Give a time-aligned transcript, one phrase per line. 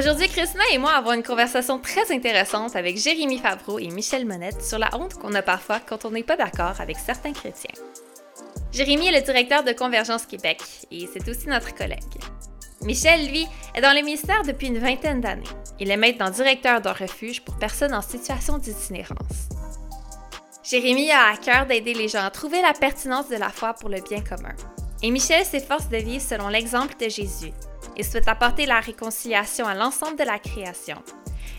[0.00, 4.64] Aujourd'hui, Christina et moi avons une conversation très intéressante avec Jérémy Favreau et Michel Monette
[4.64, 7.74] sur la honte qu'on a parfois quand on n'est pas d'accord avec certains chrétiens.
[8.72, 12.00] Jérémy est le directeur de Convergence Québec et c'est aussi notre collègue.
[12.80, 15.44] Michel, lui, est dans le ministère depuis une vingtaine d'années.
[15.78, 19.50] Il est maintenant directeur d'un refuge pour personnes en situation d'itinérance.
[20.62, 23.90] Jérémy a à cœur d'aider les gens à trouver la pertinence de la foi pour
[23.90, 24.54] le bien commun.
[25.02, 27.52] Et Michel s'efforce de vivre selon l'exemple de Jésus
[28.00, 30.96] et souhaite apporter la réconciliation à l'ensemble de la création.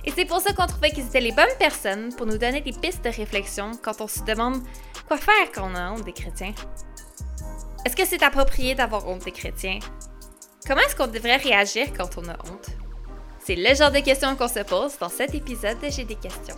[0.04, 2.74] Et c'est pour ça qu'on trouvait qu'ils étaient les bonnes personnes pour nous donner des
[2.74, 4.64] pistes de réflexion quand on se demande
[5.08, 6.56] quoi faire quand on a honte des chrétiens.
[7.86, 9.78] Est-ce que c'est approprié d'avoir honte des chrétiens?
[10.68, 12.70] Comment est-ce qu'on devrait réagir quand on a honte?
[13.46, 16.58] C'est le genre de questions qu'on se pose dans cet épisode de J'ai des questions.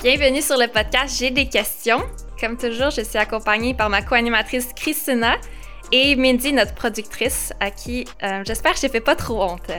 [0.00, 2.04] Bienvenue sur le podcast J'ai des questions.
[2.40, 5.36] Comme toujours, je suis accompagnée par ma co-animatrice Christina
[5.90, 9.72] et Mindy, notre productrice, à qui euh, j'espère que je ne fais pas trop honte.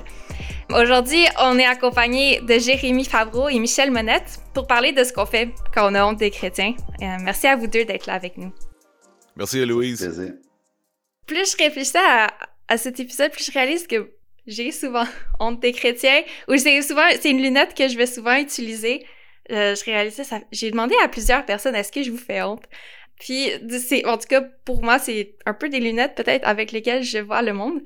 [0.70, 5.26] Aujourd'hui, on est accompagné de Jérémy Favreau et Michel Monette pour parler de ce qu'on
[5.26, 6.74] fait quand on a honte des chrétiens.
[7.02, 8.52] Euh, merci à vous deux d'être là avec nous.
[9.38, 10.34] Merci, Louise.
[11.26, 14.12] Plus je réfléchis à, cet épisode, plus je réalise que
[14.48, 15.06] j'ai souvent
[15.40, 19.06] honte des chrétiens, ou c'est souvent, c'est une lunette que je vais souvent utiliser.
[19.52, 20.40] Euh, je réalisais ça.
[20.52, 22.64] J'ai demandé à plusieurs personnes est-ce que je vous fais honte?
[23.20, 27.04] Puis, c'est, en tout cas, pour moi, c'est un peu des lunettes peut-être avec lesquelles
[27.04, 27.82] je vois le monde.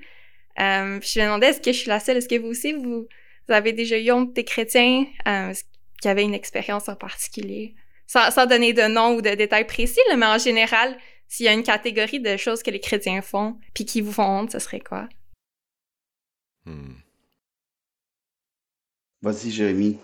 [0.60, 2.18] Euh, je me demandais, est-ce que je suis la seule?
[2.18, 3.08] Est-ce que vous aussi, vous,
[3.48, 5.54] avez déjà eu honte des chrétiens euh,
[6.02, 7.74] qui avaient une expérience en particulier?
[8.06, 11.54] Sans, sans, donner de nom ou de détails précis, mais en général, s'il y a
[11.54, 14.82] une catégorie de choses que les chrétiens font puis qui vous font honte, ce serait
[14.82, 15.10] quoi?
[16.66, 16.94] Hmm.
[19.24, 19.98] Vas-y, Jérémy.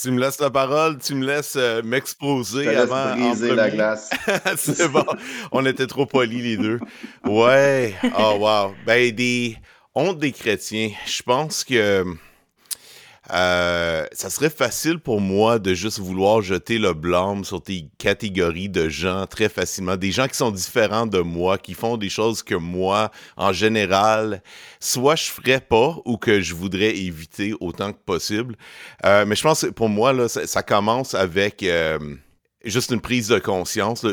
[0.00, 3.16] Tu me laisses la parole, tu me laisses euh, m'exposer avant.
[3.16, 4.10] briser la glace.
[4.56, 5.04] c'est bon.
[5.52, 6.80] On était trop polis les deux.
[7.24, 7.94] Ouais.
[8.18, 8.74] Oh wow.
[8.86, 9.56] Ben des
[9.94, 10.90] honte des chrétiens.
[11.06, 12.04] Je pense que
[13.32, 18.68] euh, ça serait facile pour moi de juste vouloir jeter le blâme sur tes catégories
[18.68, 19.96] de gens très facilement.
[19.96, 24.42] Des gens qui sont différents de moi, qui font des choses que moi, en général,
[24.78, 28.56] soit je ferais pas ou que je voudrais éviter autant que possible.
[29.06, 31.98] Euh, mais je pense que pour moi, là, ça, commence avec euh,
[32.64, 34.06] juste une prise de conscience.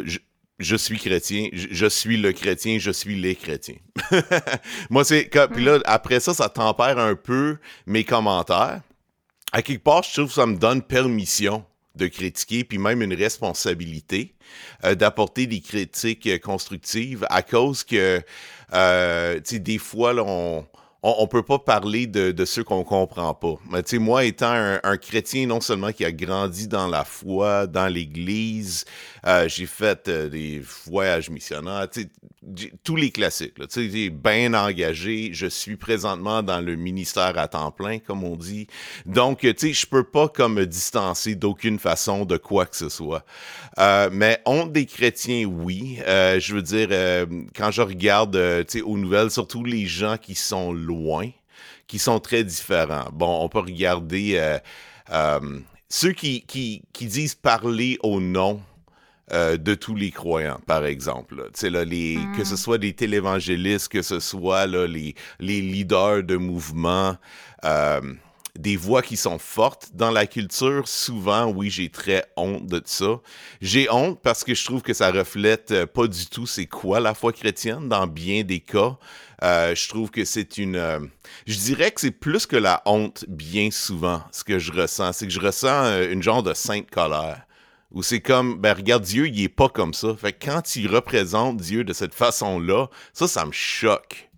[0.58, 3.78] Je, suis chrétien, je, suis le chrétien, je suis les chrétiens.
[4.90, 5.30] Moi, c'est.
[5.52, 7.58] Puis là, après ça, ça tempère un peu
[7.88, 8.82] mes commentaires
[9.52, 13.14] à quelque part, je trouve que ça me donne permission de critiquer, puis même une
[13.14, 14.34] responsabilité
[14.86, 18.22] euh, d'apporter des critiques euh, constructives à cause que,
[18.74, 20.66] euh, tu sais, des fois, là, on,
[21.04, 23.56] on, peut pas parler de, de ceux qu'on comprend pas.
[23.72, 24.52] Mais tu sais, moi, étant
[24.84, 28.86] un, chrétien non seulement qui a grandi dans la foi, dans l'Église,
[29.26, 31.88] euh, j'ai fait euh, des voyages missionnaires,
[32.84, 33.56] tous les classiques.
[33.70, 35.32] Tu sais, bien engagé.
[35.34, 38.68] Je suis présentement dans le ministère à temps plein, comme on dit.
[39.08, 42.90] Donc, tu sais, je peux pas comme me distancer d'aucune façon de quoi que ce
[42.90, 43.26] soit.
[43.80, 45.98] Euh, mais honte des chrétiens, oui.
[46.06, 46.90] je veux dire,
[47.56, 48.38] quand je regarde,
[48.68, 50.91] tu sais, aux nouvelles, surtout les gens qui sont loin,
[51.92, 53.10] qui sont très différents.
[53.12, 54.58] Bon, on peut regarder euh,
[55.12, 55.60] euh,
[55.90, 58.62] ceux qui, qui, disent parler au nom
[59.34, 61.36] euh, de tous les croyants, par exemple.
[61.36, 66.38] Là, les, Que ce soit des télévangélistes, que ce soit là, les, les leaders de
[66.38, 67.18] mouvements
[68.58, 73.22] des voix qui sont fortes dans la culture, souvent, oui, j'ai très honte de ça.
[73.62, 77.14] J'ai honte parce que je trouve que ça reflète pas du tout c'est quoi la
[77.14, 78.98] foi chrétienne dans bien des cas.
[79.44, 80.76] Euh, je trouve que c'est une...
[80.76, 81.00] Euh,
[81.48, 85.14] je dirais que c'est plus que la honte, bien souvent, ce que je ressens.
[85.14, 87.46] C'est que je ressens euh, une genre de sainte colère.
[87.92, 90.16] Où c'est comme, ben regarde, Dieu, il est pas comme ça.
[90.16, 94.31] Fait que quand il représente Dieu de cette façon-là, ça, ça me choque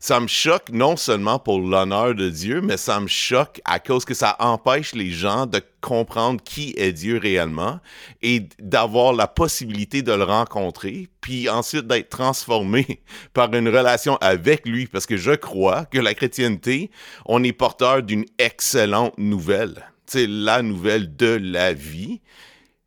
[0.00, 4.04] ça me choque non seulement pour l'honneur de Dieu, mais ça me choque à cause
[4.04, 7.80] que ça empêche les gens de comprendre qui est Dieu réellement
[8.22, 13.00] et d'avoir la possibilité de le rencontrer, puis ensuite d'être transformé
[13.32, 16.90] par une relation avec lui, parce que je crois que la chrétienté,
[17.24, 19.86] on est porteur d'une excellente nouvelle.
[20.06, 22.20] C'est la nouvelle de la vie.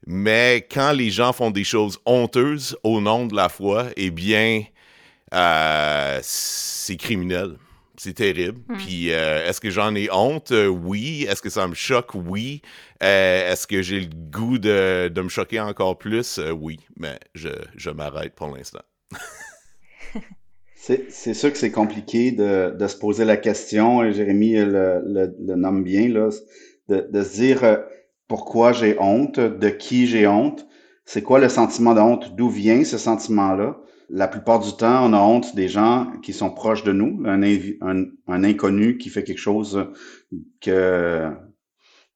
[0.07, 4.63] Mais quand les gens font des choses honteuses au nom de la foi, eh bien,
[5.34, 7.56] euh, c'est criminel.
[7.98, 8.60] C'est terrible.
[8.70, 8.78] Hmm.
[8.78, 10.52] Puis, euh, est-ce que j'en ai honte?
[10.52, 11.26] Euh, oui.
[11.30, 12.12] Est-ce que ça me choque?
[12.16, 12.62] Oui.
[13.02, 16.40] est-ce que j'ai le goût de, me choquer encore plus?
[16.60, 16.80] oui.
[16.98, 18.81] Mais je, m'arrête pour l'instant.
[20.78, 25.84] c'est sûr que c'est compliqué de, se poser la question, et Jérémy le, le, nomme
[25.84, 26.30] bien, là,
[26.88, 27.80] de, de se dire
[28.28, 30.66] pourquoi j'ai honte, de qui j'ai honte
[31.12, 33.80] c'est quoi le sentiment de honte, d'où vient ce sentiment-là?
[34.10, 38.44] La plupart du temps, on a honte des gens qui sont proches de nous, un,
[38.44, 39.88] inconnu qui fait quelque chose
[40.62, 41.32] que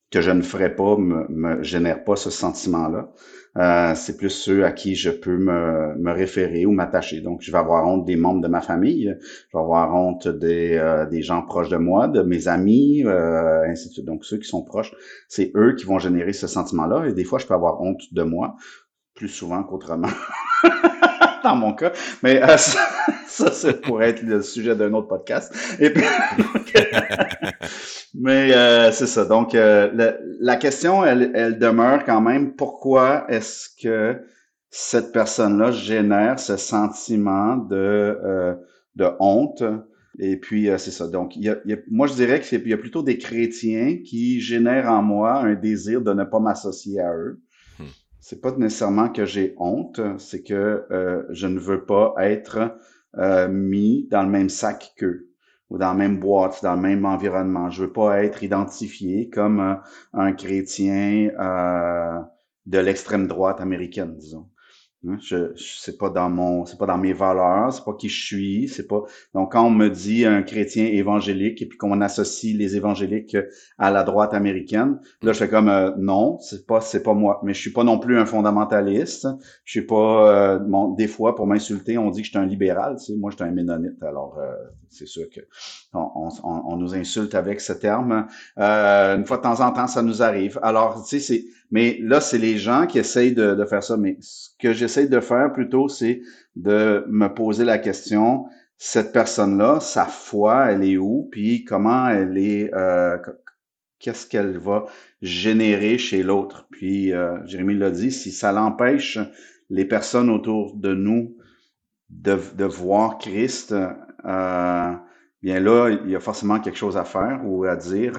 [0.10, 3.12] que je ne ferais pas me, me génère pas ce sentiment-là.
[3.58, 7.20] Euh, c'est plus ceux à qui je peux me, me référer ou m'attacher.
[7.22, 10.78] Donc, je vais avoir honte des membres de ma famille, je vais avoir honte des,
[10.78, 14.06] euh, des gens proches de moi, de mes amis, euh, ainsi de suite.
[14.06, 14.94] Donc, ceux qui sont proches,
[15.30, 17.08] c'est eux qui vont générer ce sentiment-là.
[17.08, 18.56] Et des fois, je peux avoir honte de moi,
[19.16, 20.10] plus souvent qu'autrement.
[21.44, 21.92] dans mon cas.
[22.24, 25.54] Mais euh, ça, ça, pourrait être le sujet d'un autre podcast.
[25.80, 26.04] Et puis,
[28.16, 29.26] mais euh, c'est ça.
[29.26, 32.56] Donc, euh, la question, elle, elle, demeure quand même.
[32.56, 34.22] Pourquoi est-ce que
[34.70, 38.58] cette personne-là génère ce sentiment de,
[38.96, 39.64] de honte?
[40.20, 41.08] Et puis, c'est ça.
[41.08, 41.58] Donc, il y a,
[41.90, 46.02] moi, je dirais qu'il y a plutôt des chrétiens qui génèrent en moi un désir
[46.02, 47.40] de ne pas m'associer à eux
[48.24, 52.78] c'est pas nécessairement que j'ai honte, c'est que euh, je ne veux pas être
[53.18, 55.28] euh, mis dans le même sac qu'eux
[55.70, 57.70] ou dans la même boîte, dans le même environnement.
[57.70, 59.76] Je veux pas être identifié comme euh,
[60.14, 61.32] un chrétien
[62.66, 64.48] de l'extrême droite américaine, disons.
[65.06, 68.08] Hein, je, je c'est pas dans mon, c'est pas dans mes valeurs, c'est pas qui
[68.08, 69.02] je suis, c'est pas.
[69.34, 73.36] Donc quand on me dit un chrétien évangélique et puis qu'on associe les évangéliques
[73.78, 77.42] à la droite américaine, là je fais comme euh, non, c'est pas, c'est pas moi.
[77.44, 79.28] Mais je suis pas non plus un fondamentaliste.
[79.66, 80.56] Je suis pas.
[80.56, 80.60] Euh,
[80.96, 82.96] des fois pour m'insulter, on dit que je suis un libéral.
[82.98, 84.02] Tu sais, moi je suis un ménonite.
[84.04, 84.54] Alors euh,
[84.90, 85.42] c'est sûr que
[85.94, 88.28] on, on, on, nous insulte avec ce terme.
[88.56, 90.60] une fois de temps en temps, ça nous arrive.
[90.64, 93.98] Alors tu sais, c'est mais là, c'est les gens qui essayent de, faire ça.
[93.98, 96.22] Mais ce que j'essaie de faire plutôt, c'est
[96.56, 98.46] de me poser la question,
[98.78, 101.28] cette personne-là, sa foi, elle est où?
[101.32, 103.18] Puis comment elle est, euh,
[103.98, 104.86] qu'est-ce qu'elle va
[105.24, 106.68] générer chez l'autre?
[106.70, 109.18] Puis euh, Jérémie l'a dit, si ça l'empêche
[109.72, 111.36] les personnes autour de nous
[112.12, 114.94] de, de voir Christ, euh,
[115.42, 118.14] bien là, il y a forcément quelque chose à faire ou à dire.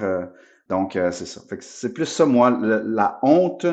[0.69, 1.41] Donc, euh, c'est ça.
[1.59, 2.57] c'est plus ça, moi.
[2.59, 3.67] la honte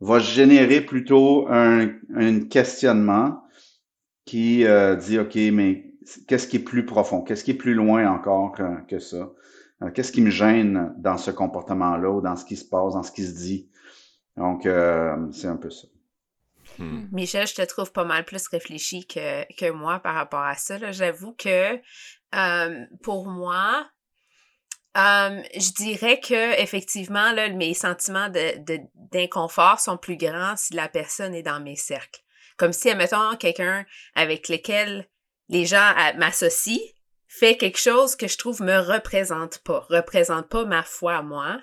[0.00, 3.42] va générer plutôt un, un questionnement
[4.24, 5.92] qui euh, dit, OK, mais
[6.26, 7.22] qu'est-ce qui est plus profond?
[7.22, 9.30] Qu'est-ce qui est plus loin encore que, que ça?
[9.82, 13.02] Euh, qu'est-ce qui me gêne dans ce comportement-là ou dans ce qui se passe, dans
[13.02, 13.68] ce qui se dit?
[14.36, 14.68] Donc,
[15.32, 15.88] c'est un peu ça.
[16.78, 17.06] Hmm.
[17.10, 20.92] Michel, je te trouve pas mal plus réfléchi que, que moi par rapport à ça.
[20.92, 21.76] J'avoue que
[23.02, 23.84] pour moi,
[24.94, 28.80] Je dirais que effectivement, là, mes sentiments de,
[29.12, 32.20] d'inconfort sont plus grands si la personne est dans mes cercles.
[32.56, 35.08] Comme si, admettons, quelqu'un avec lequel
[35.48, 36.80] les gens m'associent
[37.28, 41.60] fait quelque chose que je trouve me représente pas, représente pas ma foi à moi,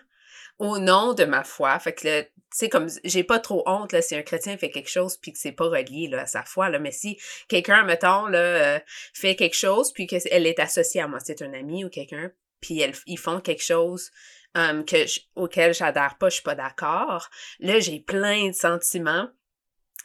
[0.60, 1.78] au nom de ma foi.
[1.80, 4.90] Fait que tu sais, comme j'ai pas trop honte là, si un chrétien fait quelque
[4.90, 6.70] chose puis que c'est pas relié là, à sa foi.
[6.70, 7.20] Là, mais si
[7.50, 8.80] quelqu'un, mettons, là, euh,
[9.14, 12.32] fait quelque chose puis qu'elle est associée à moi, c'est un ami ou quelqu'un,
[12.66, 14.10] puis ils font quelque chose
[14.56, 17.30] um, que auquel j'adhère pas, je suis pas d'accord.
[17.60, 19.30] Là, j'ai plein de sentiments.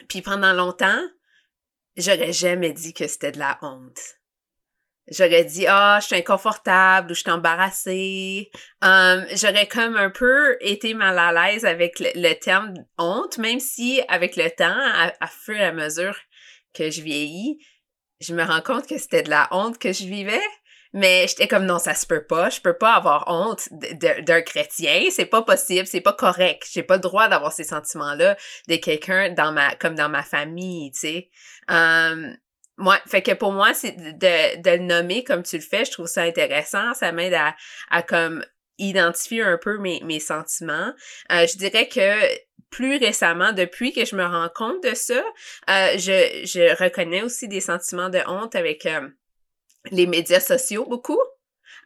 [0.09, 1.03] Puis pendant longtemps,
[1.97, 3.99] j'aurais jamais dit que c'était de la honte.
[5.09, 8.51] J'aurais dit ah je suis inconfortable ou je suis embarrassée.
[8.83, 14.03] Um, j'aurais comme un peu été mal à l'aise avec le, terme honte, même si
[14.09, 16.17] avec le temps, à, à fur et à mesure
[16.75, 17.59] que je vieillis,
[18.21, 20.43] je me rends compte que c'était de la honte que je vivais.
[20.93, 22.51] Mais j'étais comme non, ça se peut pas.
[22.51, 25.05] Je peux pas avoir honte d'un chrétien.
[25.11, 25.87] C'est pas possible.
[25.87, 26.67] C'est pas correct.
[26.73, 28.37] J'ai pas le droit d'avoir ces sentiments-là
[28.69, 31.31] de quelqu'un dans ma, comme dans ma famille, tu sais.
[32.81, 35.91] Moi, fait que pour moi, c'est de, de le nommer comme tu le fais, je
[35.91, 36.95] trouve ça intéressant.
[36.95, 37.55] Ça m'aide à,
[37.91, 38.43] à comme
[38.79, 40.95] identifier un peu mes, mes sentiments.
[41.31, 42.19] Euh, je dirais que
[42.71, 45.23] plus récemment, depuis que je me rends compte de ça,
[45.69, 49.09] euh, je, je reconnais aussi des sentiments de honte avec euh,
[49.91, 51.21] les médias sociaux beaucoup.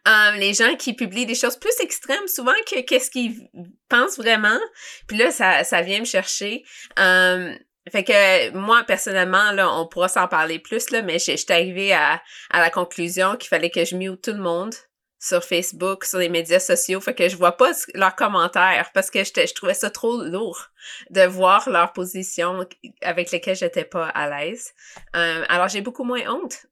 [0.07, 3.49] Euh, les gens qui publient des choses plus extrêmes souvent que qu'est-ce qu'ils
[3.89, 4.59] pensent vraiment.
[5.07, 6.63] Puis là, ça, ça vient me chercher.
[6.99, 7.55] Euh,
[7.91, 12.21] fait que moi, personnellement, là, on pourra s'en parler plus, là, mais j'étais arrivée à,
[12.51, 14.73] à la conclusion qu'il fallait que je mute tout le monde
[15.19, 17.01] sur Facebook, sur les médias sociaux.
[17.01, 20.67] Fait que je vois pas leurs commentaires parce que je trouvais ça trop lourd
[21.09, 22.67] de voir leurs positions
[23.01, 24.73] avec lesquelles j'étais pas à l'aise.
[25.15, 26.67] Euh, alors j'ai beaucoup moins honte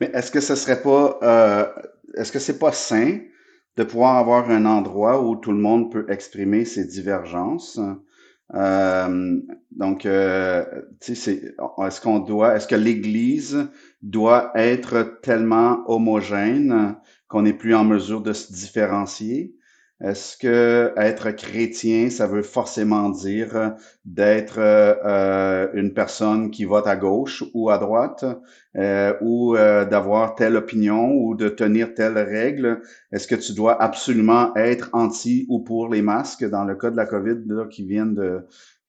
[0.00, 1.66] mais est-ce que ce serait pas, euh,
[2.16, 3.18] est-ce que c'est pas sain
[3.76, 7.80] de pouvoir avoir un endroit où tout le monde peut exprimer ses divergences?
[8.54, 9.40] Euh,
[9.72, 10.64] donc, euh,
[11.08, 13.68] est-ce qu'on doit, est-ce que l'Église
[14.02, 16.96] doit être tellement homogène
[17.28, 19.54] qu'on n'est plus en mesure de se différencier?
[20.00, 26.96] Est-ce que être chrétien, ça veut forcément dire d'être euh, une personne qui vote à
[26.96, 28.24] gauche ou à droite,
[28.76, 32.82] euh, ou euh, d'avoir telle opinion ou de tenir telle règle?
[33.12, 36.96] Est-ce que tu dois absolument être anti ou pour les masques dans le cas de
[36.96, 38.44] la COVID là, qui viennent de,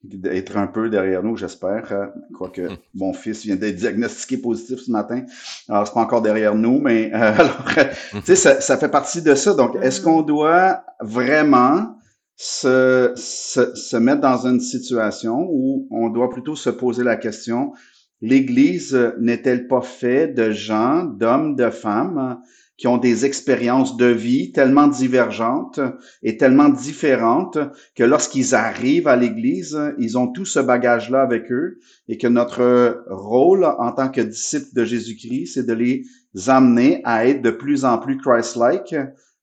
[0.07, 1.91] d'être un peu derrière nous, j'espère.
[1.91, 2.77] Euh, quoique hmm.
[2.93, 5.23] mon fils vient d'être diagnostiqué positif ce matin.
[5.69, 7.65] Alors, c'est pas encore derrière nous, mais euh, alors,
[8.13, 8.19] hmm.
[8.19, 9.53] tu sais, ça, ça, fait partie de ça.
[9.53, 11.97] Donc, est-ce qu'on doit vraiment
[12.35, 17.73] se, se, se, mettre dans une situation où on doit plutôt se poser la question,
[18.21, 22.41] l'Église n'est-elle pas faite de gens, d'hommes, de femmes
[22.77, 25.79] qui ont des expériences de vie tellement divergentes
[26.23, 27.57] et tellement différentes
[27.95, 31.79] que lorsqu'ils arrivent à l'Église, ils ont tout ce bagage-là avec eux
[32.09, 36.03] et que notre rôle en tant que disciples de Jésus-Christ, c'est de les
[36.47, 38.95] amener à être de plus en plus Christ-like.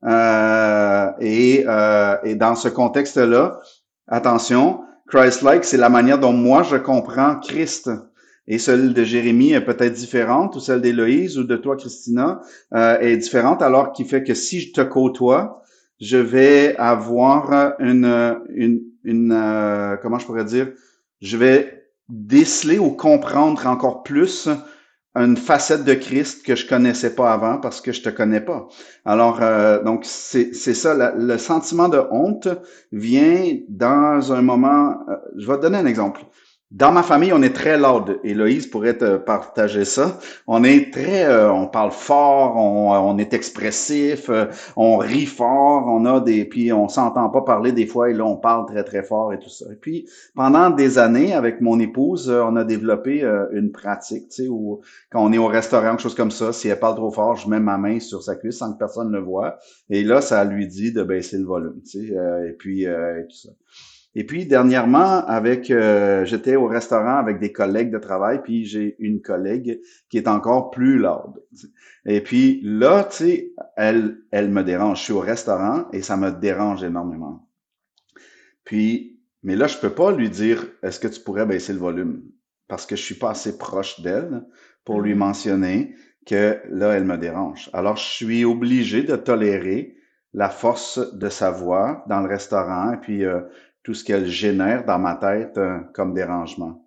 [0.04, 3.60] Euh, et, euh, et dans ce contexte-là,
[4.08, 7.88] attention, Christ-like, c'est la manière dont moi je comprends Christ
[8.49, 12.40] et celle de Jérémie est peut-être différente, ou celle d'Héloïse ou de toi, Christina,
[12.75, 15.62] euh, est différente, alors qui fait que si je te côtoie,
[16.00, 20.72] je vais avoir une, une, une euh, comment je pourrais dire,
[21.20, 24.49] je vais déceler ou comprendre encore plus
[25.14, 28.66] une facette de Christ que je connaissais pas avant parce que je te connais pas.
[29.04, 32.49] Alors euh, donc c'est c'est ça le sentiment de honte
[32.90, 34.96] vient dans un moment
[35.37, 36.22] je vais te donner un exemple.
[36.75, 38.19] Dans ma famille, on est très loud.
[38.25, 40.19] Héloïse pourrait te partager ça.
[40.47, 45.85] On est très, euh, on parle fort, on, on est expressif, euh, on rit fort,
[45.87, 48.85] on a des, puis on s'entend pas parler des fois et là on parle très
[48.85, 49.67] très fort et tout ça.
[49.71, 54.45] Et puis pendant des années, avec mon épouse, euh, on a développé une pratique, tu
[54.45, 57.11] sais, où quand on est au restaurant, quelque chose comme ça, si elle parle trop
[57.11, 59.59] fort, je mets ma main sur sa cuisse sans que personne ne le voit.
[59.91, 62.14] Et là, ça lui dit de baisser le volume, tu sais,
[62.49, 63.50] et puis et tout ça.
[64.14, 68.97] Et puis dernièrement, avec euh, j'étais au restaurant avec des collègues de travail, puis j'ai
[68.99, 71.42] une collègue qui est encore plus lourde.
[72.04, 74.99] Et puis là, tu sais, elle, elle me dérange.
[74.99, 77.49] Je suis au restaurant et ça me dérange énormément.
[78.64, 82.23] Puis, mais là, je peux pas lui dire est-ce que tu pourrais baisser le volume?
[82.69, 84.45] Parce que je suis pas assez proche d'elle
[84.85, 85.19] pour lui mm-hmm.
[85.19, 85.95] mentionner
[86.26, 87.71] que là, elle me dérange.
[87.73, 89.97] Alors, je suis obligé de tolérer
[90.35, 92.92] la force de sa voix dans le restaurant.
[92.92, 93.40] Et puis, euh,
[93.82, 96.86] tout ce qu'elle génère dans ma tête euh, comme dérangement.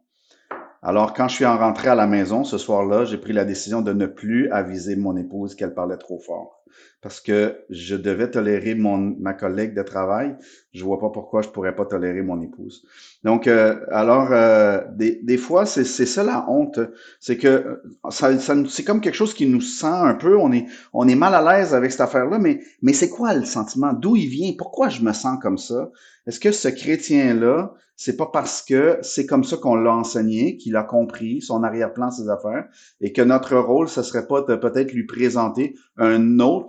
[0.81, 3.81] Alors, quand je suis en rentré à la maison ce soir-là, j'ai pris la décision
[3.81, 6.63] de ne plus aviser mon épouse qu'elle parlait trop fort
[7.01, 10.35] parce que je devais tolérer mon, ma collègue de travail.
[10.73, 12.83] Je vois pas pourquoi je pourrais pas tolérer mon épouse.
[13.23, 16.79] Donc, euh, alors, euh, des, des, fois, c'est ça la honte.
[17.19, 20.65] C'est que ça, ça c'est comme quelque chose qui nous sent un peu, on est,
[20.93, 23.93] on est mal à l'aise avec cette affaire-là, mais, mais c'est quoi le sentiment?
[23.93, 24.53] D'où il vient?
[24.57, 25.91] Pourquoi je me sens comme ça?
[26.25, 30.75] Est-ce que ce chrétien-là, c'est pas parce que c'est comme ça qu'on l'a enseigné, qu'il
[30.75, 32.67] a compris son arrière-plan, ses affaires,
[32.99, 36.64] et que notre rôle, ce serait pas de peut-être lui présenter un autre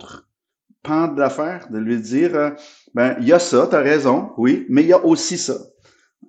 [0.83, 2.51] pan d'affaires, de lui dire, euh,
[2.93, 5.57] ben, il y a ça, tu as raison, oui, mais il y a aussi ça.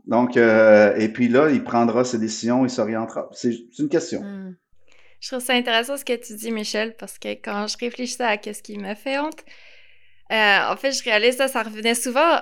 [0.06, 3.28] Donc, euh, et puis là, il prendra ses décisions, il s'orientera.
[3.32, 4.22] C'est une question.
[4.22, 4.56] Hmm.
[5.20, 8.38] Je trouve ça intéressant ce que tu dis, Michel, parce que quand je réfléchissais à
[8.40, 9.44] ce qui me fait honte,
[10.32, 12.40] euh, en fait, je réalise ça, ça revenait souvent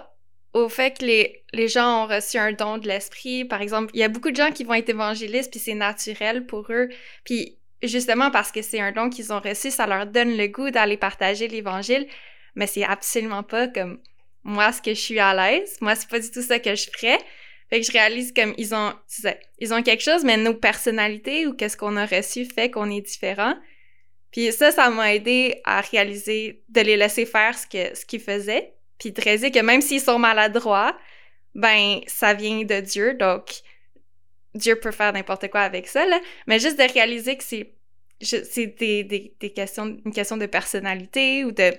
[0.52, 3.44] au fait que les, les gens ont reçu un don de l'esprit.
[3.44, 6.46] Par exemple, il y a beaucoup de gens qui vont être évangélistes, puis c'est naturel
[6.46, 6.88] pour eux.
[7.24, 10.70] Puis justement parce que c'est un don qu'ils ont reçu, ça leur donne le goût
[10.70, 12.06] d'aller partager l'évangile,
[12.54, 13.98] mais c'est absolument pas comme
[14.42, 15.76] moi ce que je suis à l'aise.
[15.80, 17.18] Moi, c'est pas du tout ça que je ferais.
[17.68, 18.92] Fait que je réalise comme ils ont,
[19.58, 23.00] ils ont quelque chose, mais nos personnalités ou qu'est-ce qu'on a reçu fait qu'on est
[23.00, 23.54] différent.
[24.30, 28.20] Puis ça, ça m'a aidé à réaliser de les laisser faire ce que ce qu'ils
[28.20, 30.96] faisaient, puis de réaliser que même s'ils sont maladroits,
[31.54, 33.62] ben ça vient de Dieu, donc
[34.56, 36.20] Dieu peut faire n'importe quoi avec ça, là.
[36.46, 37.72] Mais juste de réaliser que c'est
[38.20, 41.74] c'est des, des, des, questions, une question de personnalité ou de,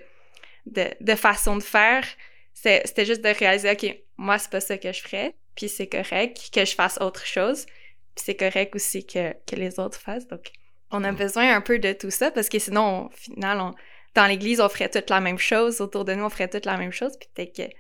[0.68, 2.06] de, de façon de faire.
[2.54, 6.50] C'était juste de réaliser, OK, moi, c'est pas ça que je ferais, puis c'est correct
[6.54, 10.28] que je fasse autre chose, puis c'est correct aussi que, que les autres fassent.
[10.28, 10.52] Donc,
[10.92, 11.16] on a mm.
[11.16, 13.74] besoin un peu de tout ça parce que sinon, au final, on,
[14.16, 16.78] dans l'Église, on ferait toute la même chose, autour de nous, on ferait toute la
[16.78, 17.74] même chose, puis peut-être que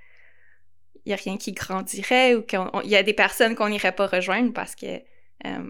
[1.07, 4.07] il y a rien qui grandirait ou qu'il y a des personnes qu'on n'irait pas
[4.07, 4.97] rejoindre parce que
[5.45, 5.69] euh,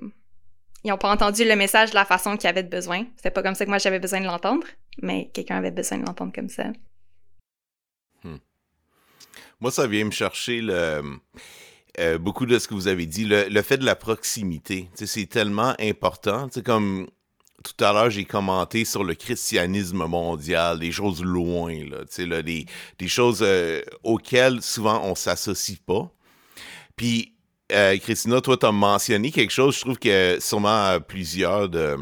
[0.83, 3.05] ils n'ont pas entendu le message de la façon qu'ils avaient besoin.
[3.17, 4.65] C'était pas comme ça que moi j'avais besoin de l'entendre,
[5.03, 6.71] mais quelqu'un avait besoin de l'entendre comme ça.
[8.23, 8.37] Hmm.
[9.59, 11.03] Moi, ça vient me chercher le,
[11.99, 14.89] euh, beaucoup de ce que vous avez dit, le, fait de la proximité.
[14.95, 16.47] C'est tellement important.
[16.65, 17.07] Comme
[17.63, 22.65] tout à l'heure, j'ai commenté sur le christianisme mondial, des choses loin, là, là, des,
[22.99, 26.09] des choses euh, auxquelles souvent on s'associe pas.
[26.95, 27.33] Puis,
[27.71, 31.97] euh, Christina, toi, tu as mentionné quelque chose, je trouve que sûrement plusieurs de,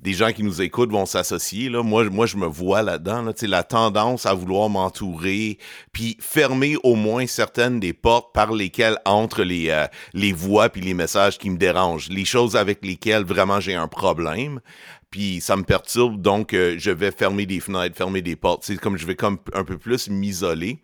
[0.00, 1.70] des gens qui nous écoutent vont s'associer.
[1.70, 1.82] Là.
[1.82, 3.22] Moi, moi, je me vois là-dedans.
[3.22, 5.58] Là, la tendance à vouloir m'entourer,
[5.92, 10.80] puis fermer au moins certaines des portes par lesquelles entrent les, euh, les voix puis
[10.80, 12.08] les messages qui me dérangent.
[12.10, 14.60] Les choses avec lesquelles vraiment j'ai un problème.
[15.10, 18.64] Puis ça me perturbe, donc euh, je vais fermer des fenêtres, fermer des portes.
[18.64, 20.82] C'est comme je vais comme un peu plus m'isoler.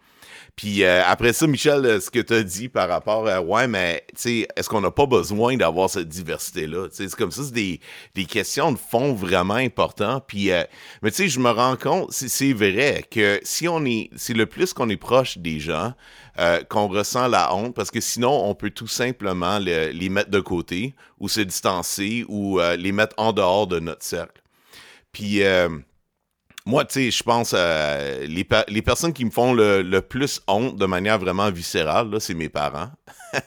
[0.61, 3.67] Puis euh, après ça, Michel, euh, ce que tu as dit par rapport à ouais,
[3.67, 6.89] mais est-ce qu'on n'a pas besoin d'avoir cette diversité-là?
[6.93, 7.81] C'est comme ça, c'est des,
[8.15, 10.25] des, questions de fond vraiment importantes.
[10.27, 10.63] Puis, euh,
[11.01, 14.45] mais tu sais, je me rends compte, c'est vrai que si on est, c'est le
[14.45, 15.95] plus qu'on est proche des gens,
[16.69, 20.95] qu'on ressent la honte, parce que sinon, on peut tout simplement les mettre de côté
[21.21, 24.43] ou se distancer ou les mettre en dehors de notre cercle.
[25.13, 25.43] Puis,
[26.67, 30.77] moi, tu sais, je pense euh, les, les, personnes qui me font le, plus honte
[30.77, 32.91] de manière vraiment viscérale, c'est mes parents.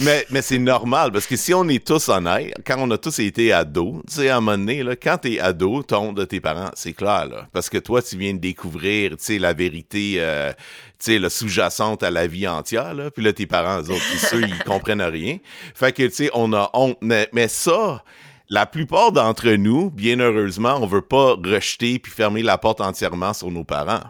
[0.00, 3.18] mais mais c'est normal parce que si on est tous honnêtes, quand on a tous
[3.18, 6.24] été ados, tu sais, à un moment donné, là, quand t'es ado, ton honte de
[6.24, 9.54] tes parents, c'est clair, là, parce que toi, tu viens de découvrir, tu sais, la
[9.54, 10.58] vérité, euh, tu
[10.98, 14.42] sais, le sous-jacente à la vie entière, là, puis là, tes parents, eux autres, ceux,
[14.42, 15.38] ils comprennent rien.
[15.74, 18.04] Fait que, tu sais, on a honte, mais, mais ça
[18.50, 23.32] la plupart d'entre nous, bien heureusement, on veut pas rejeter puis fermer la porte entièrement
[23.32, 24.02] sur nos parents.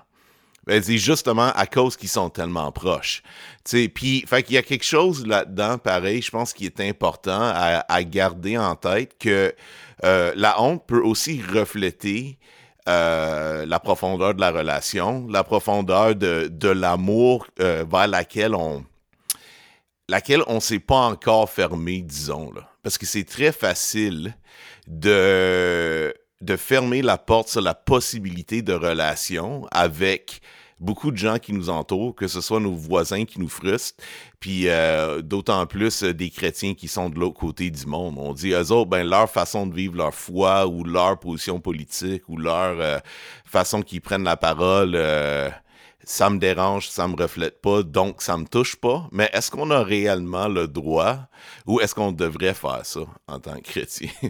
[0.66, 3.23] Ben, c'est justement à cause qu'ils sont tellement proches.
[3.94, 8.02] Puis, fait qu'il y a quelque chose là-dedans, pareil, je pense qui est important à,
[8.04, 9.54] garder en tête que
[10.04, 12.38] euh, la honte peut aussi refléter
[12.88, 18.85] euh, la profondeur de la relation, la profondeur de, de l'amour euh, vers laquelle on
[20.09, 22.50] laquelle on s'est pas encore fermé, disons.
[22.52, 24.35] Là parce que c'est très facile
[24.87, 30.41] de, de fermer la porte sur la possibilité de relation avec
[30.81, 34.03] beaucoup de gens qui nous entourent, que ce soit nos voisins qui nous frustrent,
[34.41, 38.14] puis euh, d'autant plus euh, des chrétiens qui sont de l'autre côté du monde.
[38.19, 42.23] On dit eux autres, ben leur façon de vivre leur foi ou leur position politique
[42.29, 42.99] ou leur euh,
[43.45, 44.97] façon qu'ils prennent la parole
[46.11, 49.09] ça me dérange, ça me reflète pas, donc ça me touche pas.
[49.12, 51.29] Mais est-ce qu'on a réellement le droit
[51.68, 54.09] ou est-ce qu'on devrait faire ça en tant que chrétien?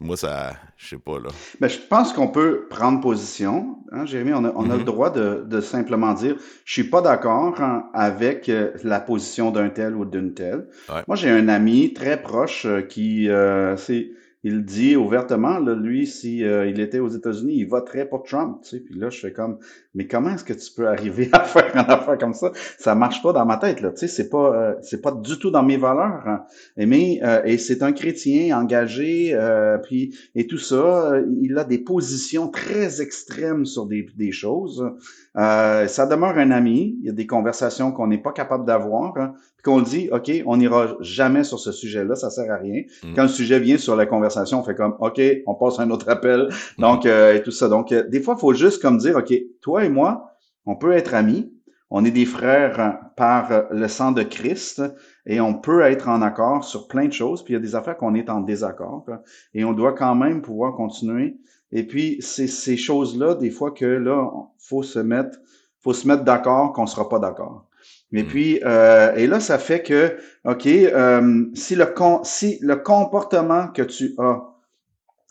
[0.00, 1.30] Moi, ça, je sais pas, là.
[1.58, 3.78] Mais ben, je pense qu'on peut prendre position.
[3.92, 4.84] Hein, Jérémy, on a, on a le mm-hmm.
[4.84, 9.70] droit de, de, simplement dire, je suis pas d'accord hein, avec euh, la position d'un
[9.70, 10.66] tel ou d'une telle.
[11.08, 14.10] Moi, j'ai un ami très proche euh, qui, euh, c'est
[14.44, 18.58] il dit ouvertement, là, lui, si euh, il était aux États-Unis, il voterait pour Trump.
[18.62, 18.80] Tu sais.
[18.80, 19.58] Puis là, je fais comme,
[19.94, 22.52] mais comment est-ce que tu peux arriver à faire une affaire comme ça?
[22.78, 23.80] Ça marche pas dans ma tête.
[23.80, 23.90] Là.
[23.90, 26.22] Tu sais, c'est pas, euh, c'est pas du tout dans mes valeurs.
[26.26, 26.44] Hein.
[26.76, 29.36] Et mais, euh, et c'est un chrétien engagé,
[29.84, 31.14] puis et tout ça.
[31.40, 34.84] Il a des positions très extrêmes sur des, des choses.
[35.34, 36.96] ça demeure un ami.
[37.00, 39.16] Il y a des conversations qu'on n'est pas capable d'avoir.
[39.18, 42.82] Hein qu'on dit, OK, on n'ira jamais sur ce sujet-là, ça sert à rien.
[43.04, 43.14] Mm.
[43.14, 45.90] Quand le sujet vient sur la conversation, on fait comme, OK, on passe à un
[45.90, 46.48] autre appel.
[46.78, 47.68] Donc, euh, et tout ça.
[47.68, 50.92] Donc, euh, des fois, il faut juste comme dire, OK, toi et moi, on peut
[50.92, 51.50] être amis.
[51.88, 54.82] On est des frères par le sang de Christ
[55.26, 57.44] et on peut être en accord sur plein de choses.
[57.44, 59.06] Puis il y a des affaires qu'on est en désaccord
[59.54, 61.36] et on doit quand même pouvoir continuer.
[61.72, 65.38] Et puis, c'est ces choses-là, des fois que là, faut se mettre,
[65.80, 67.66] faut se mettre d'accord qu'on sera pas d'accord.
[68.10, 68.26] Mais hmm.
[68.26, 71.92] puis, euh, et là, ça fait que, OK, euh, si, le
[72.24, 74.42] si le comportement que tu as,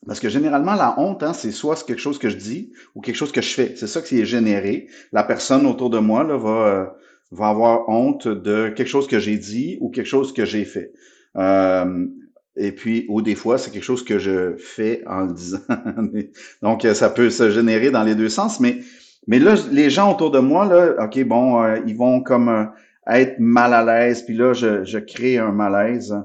[0.08, 3.16] parce que généralement, la honte, hein, c'est soit quelque chose que je dis ou quelque
[3.16, 3.74] chose que je fais.
[3.76, 4.88] C'est ça qui est généré.
[5.12, 6.86] La personne autour de moi là, va, euh,
[7.32, 10.92] va avoir honte de quelque chose que j'ai dit ou quelque chose que j'ai fait.
[11.38, 12.08] Euh,
[12.56, 15.60] et puis, ou des fois, c'est quelque chose que je fais en le disant.
[16.62, 18.80] Donc, ça peut se générer dans les deux sens, mais
[19.28, 22.66] mais là, les gens autour de moi, là, OK, bon, euh, ils vont comme euh,
[23.08, 26.16] être mal à l'aise, puis là, je, je crée un malaise.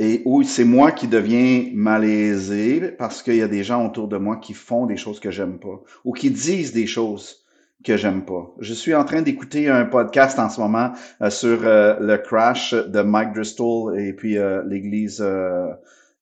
[0.00, 4.16] Et où c'est moi qui deviens malaisé parce qu'il y a des gens autour de
[4.16, 7.44] moi qui font des choses que j'aime pas ou qui disent des choses
[7.84, 8.52] que j'aime pas.
[8.60, 10.92] Je suis en train d'écouter un podcast en ce moment
[11.28, 14.36] sur le crash de Mike Driscoll et puis
[14.66, 15.22] l'église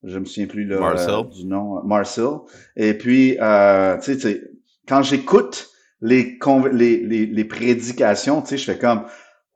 [0.04, 2.38] je me souviens plus le, euh, du nom, Marcel.
[2.76, 4.42] Et puis, euh, tu sais,
[4.86, 6.38] quand j'écoute les,
[6.72, 9.04] les, les, les, prédications, tu sais, je fais comme,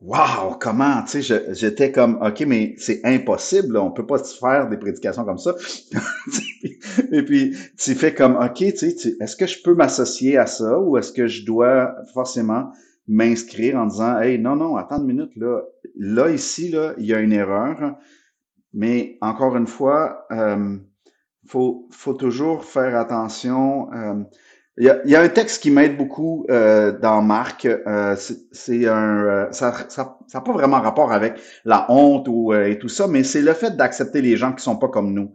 [0.03, 4.77] waouh, comment, tu sais, j'étais comme, ok, mais c'est impossible, on peut pas faire des
[4.77, 5.55] prédications comme ça.
[7.13, 10.79] et puis, tu fais comme, ok, tu sais, est-ce que je peux m'associer à ça
[10.79, 12.73] ou est-ce que je dois forcément
[13.07, 15.63] m'inscrire en disant, hey, non, non, attends une minute, là,
[15.97, 17.97] là, ici, là, il y a une erreur
[18.73, 20.79] Mais encore une fois, euh,
[21.47, 23.93] faut, faut toujours faire attention.
[23.93, 24.23] Euh,
[24.79, 27.67] il y, a, y, a, un texte qui m'aide beaucoup euh, dans Marc.
[27.67, 28.17] Euh,
[28.53, 32.89] c'est un, euh, ça ça, ça pas vraiment rapport avec la honte ou et tout
[32.89, 35.33] ça, mais c'est le fait d'accepter les gens qui sont pas comme nous.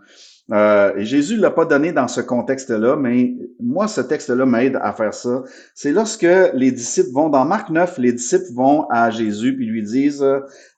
[0.52, 4.94] Euh, et Jésus l'a pas donné dans ce contexte-là, mais moi, ce texte-là m'aide à
[4.94, 5.44] faire ça.
[5.76, 9.84] C'est lorsque les disciples vont, dans Marc 9, les disciples vont à Jésus puis lui
[9.84, 10.26] disent,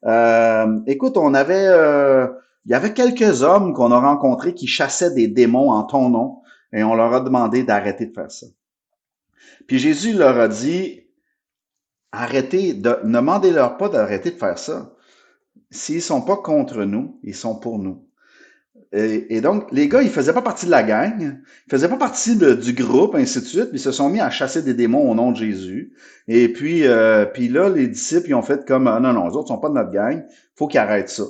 [0.05, 2.27] euh, écoute, on avait, euh,
[2.65, 6.38] il y avait quelques hommes qu'on a rencontrés qui chassaient des démons en ton nom,
[6.73, 8.47] et on leur a demandé d'arrêter de faire ça.
[9.67, 11.03] Puis Jésus leur a dit,
[12.11, 14.95] arrêtez, de, ne demandez-leur pas d'arrêter de faire ça.
[15.71, 18.05] S'ils sont pas contre nous, ils sont pour nous.
[18.91, 22.35] Et, donc, les gars, ils faisaient pas partie de la gang, ils faisaient pas partie
[22.35, 25.31] du groupe, ainsi de suite, ils se sont mis à chasser des démons au nom
[25.31, 25.93] de Jésus.
[26.27, 29.35] Et puis, euh, puis là, les disciples, ils ont fait comme, ah, non, non, les
[29.35, 31.25] autres sont pas de notre gang, faut qu'ils arrêtent ça.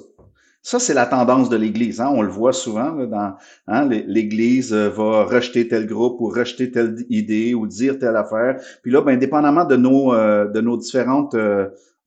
[0.69, 1.99] Ça, c'est la tendance de l'Église.
[1.99, 2.11] Hein?
[2.13, 3.33] On le voit souvent là, dans
[3.65, 8.61] hein, l'Église euh, va rejeter tel groupe ou rejeter telle idée ou dire telle affaire.
[8.83, 11.35] Puis là, ben, indépendamment de nos euh, de nos différentes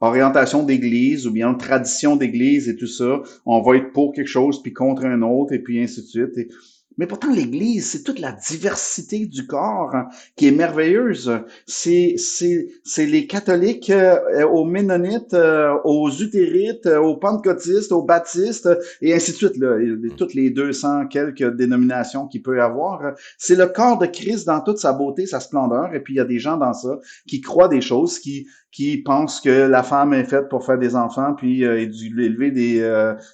[0.01, 4.62] orientation d'église ou bien tradition d'église et tout ça, on va être pour quelque chose
[4.62, 6.53] puis contre un autre et puis ainsi de suite.
[6.98, 9.94] Mais pourtant, l'Église, c'est toute la diversité du corps
[10.37, 11.33] qui est merveilleuse.
[11.66, 18.02] C'est, c'est, c'est les catholiques euh, aux ménonites, euh, aux utérites, euh, aux pentecôtistes, aux
[18.02, 18.68] baptistes,
[19.00, 19.57] et ainsi de suite.
[19.57, 19.78] Là,
[20.16, 23.14] toutes les 200 quelques dénominations qu'il peut y avoir.
[23.38, 25.94] C'est le corps de Christ dans toute sa beauté, sa splendeur.
[25.94, 28.96] Et puis, il y a des gens dans ça qui croient des choses, qui qui
[28.96, 32.83] pensent que la femme est faite pour faire des enfants, puis euh, élever des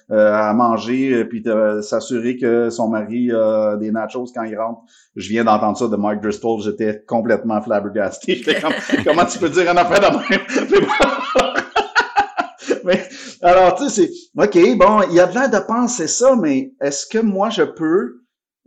[0.09, 1.41] à manger, puis
[1.81, 4.81] s'assurer que son mari a des nachos quand il rentre.
[5.15, 8.41] Je viens d'entendre ça de Mike Driscoll, j'étais complètement flabbergasté.
[9.05, 10.85] Comment tu peux dire un affaire de même?
[12.83, 13.07] mais,
[13.41, 16.73] alors, tu sais, c'est, OK, bon, il y a de l'air de penser ça, mais
[16.81, 18.23] est-ce que moi, je peux,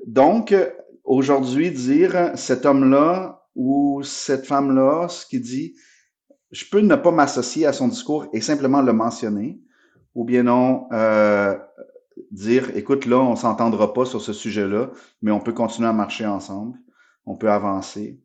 [0.07, 0.55] donc,
[1.05, 5.75] aujourd'hui, dire, cet homme-là ou cette femme-là, ce qui dit,
[6.51, 9.61] je peux ne pas m'associer à son discours et simplement le mentionner,
[10.15, 11.57] ou bien non, euh,
[12.31, 14.91] dire, écoute, là, on s'entendra pas sur ce sujet-là,
[15.23, 16.79] mais on peut continuer à marcher ensemble,
[17.27, 18.21] on peut avancer.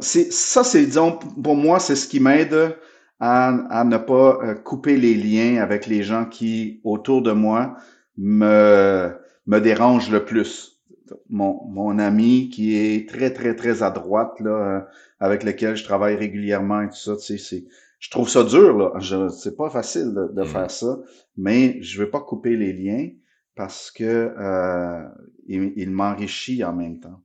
[0.00, 2.76] Ça, c'est, disons, pour moi, c'est ce qui m'aide
[3.18, 3.48] à,
[3.80, 7.76] à, ne pas euh, couper les liens avec les gens qui, autour de moi,
[8.16, 9.10] me,
[9.46, 10.80] me dérangent le plus.
[11.28, 14.86] Mon, mon ami qui est très, très, très à droite, là,
[15.18, 17.16] avec lequel je travaille régulièrement et tout ça.
[17.16, 17.64] Tu sais, c'est,
[18.00, 18.98] je trouve ça dur, là.
[18.98, 20.46] Je, c'est pas facile de, de mm.
[20.46, 20.98] faire ça,
[21.36, 23.10] mais je veux pas couper les liens
[23.54, 25.08] parce que euh,
[25.46, 27.22] il, il m'enrichit en même temps.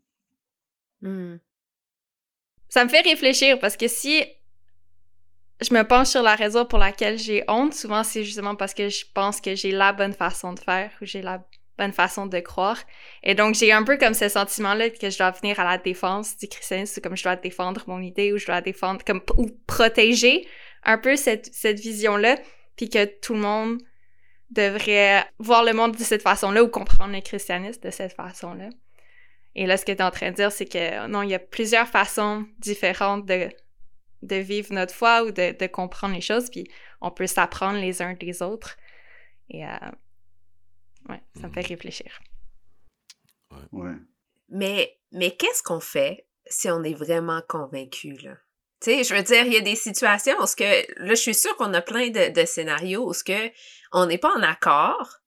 [1.02, 1.38] Mm.
[2.68, 4.22] Ça me fait réfléchir parce que si
[5.62, 8.90] je me penche sur la raison pour laquelle j'ai honte, souvent c'est justement parce que
[8.90, 11.42] je pense que j'ai la bonne façon de faire ou j'ai la
[11.78, 12.80] bonne façon de croire.
[13.24, 16.38] Et donc, j'ai un peu comme ce sentiment-là que je dois venir à la défense
[16.38, 20.48] du christianisme, comme je dois défendre mon idée ou je dois défendre, comme, ou protéger
[20.86, 22.38] un peu cette, cette vision-là,
[22.76, 23.82] puis que tout le monde
[24.52, 28.70] devrait voir le monde de cette façon-là ou comprendre le christianisme de cette façon-là.
[29.56, 31.36] Et là, ce que tu es en train de dire, c'est que non, il y
[31.36, 33.50] a plusieurs façons différentes de,
[34.22, 36.66] de vivre notre foi ou de, de comprendre les choses, puis
[37.02, 38.78] on peut s'apprendre les uns des autres.
[39.50, 39.70] Et euh,
[41.10, 41.68] Ouais, ça me fait mhm.
[41.68, 42.20] réfléchir.
[43.72, 43.96] Ouais.
[44.50, 48.38] Mais, mais qu'est-ce qu'on fait si on est vraiment convaincu, là?
[48.86, 50.64] Je veux dire, il y a des situations où ce que,
[51.04, 53.52] là, je suis sûre qu'on a plein de, de scénarios où ce que
[53.92, 55.20] on n'est pas en accord.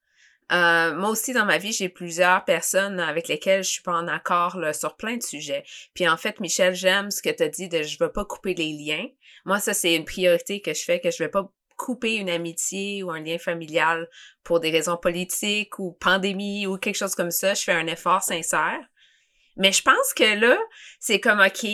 [0.51, 4.09] Euh, moi aussi, dans ma vie, j'ai plusieurs personnes avec lesquelles je suis pas en
[4.09, 5.63] accord là, sur plein de sujets.
[5.95, 8.55] Puis en fait, Michel, j'aime ce que tu as dit de je veux pas couper
[8.55, 9.07] les liens.
[9.45, 13.03] Moi, ça, c'est une priorité que je fais, que je vais pas couper une amitié
[13.03, 14.09] ou un lien familial
[14.43, 18.23] pour des raisons politiques ou pandémie ou quelque chose comme ça, je fais un effort
[18.23, 18.81] sincère.
[19.57, 20.59] Mais je pense que là,
[20.99, 21.67] c'est comme OK,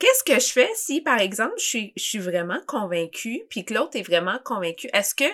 [0.00, 3.74] qu'est-ce que je fais si, par exemple, je suis, je suis vraiment convaincue, puis que
[3.74, 4.88] l'autre est vraiment convaincu?
[4.92, 5.24] Est-ce que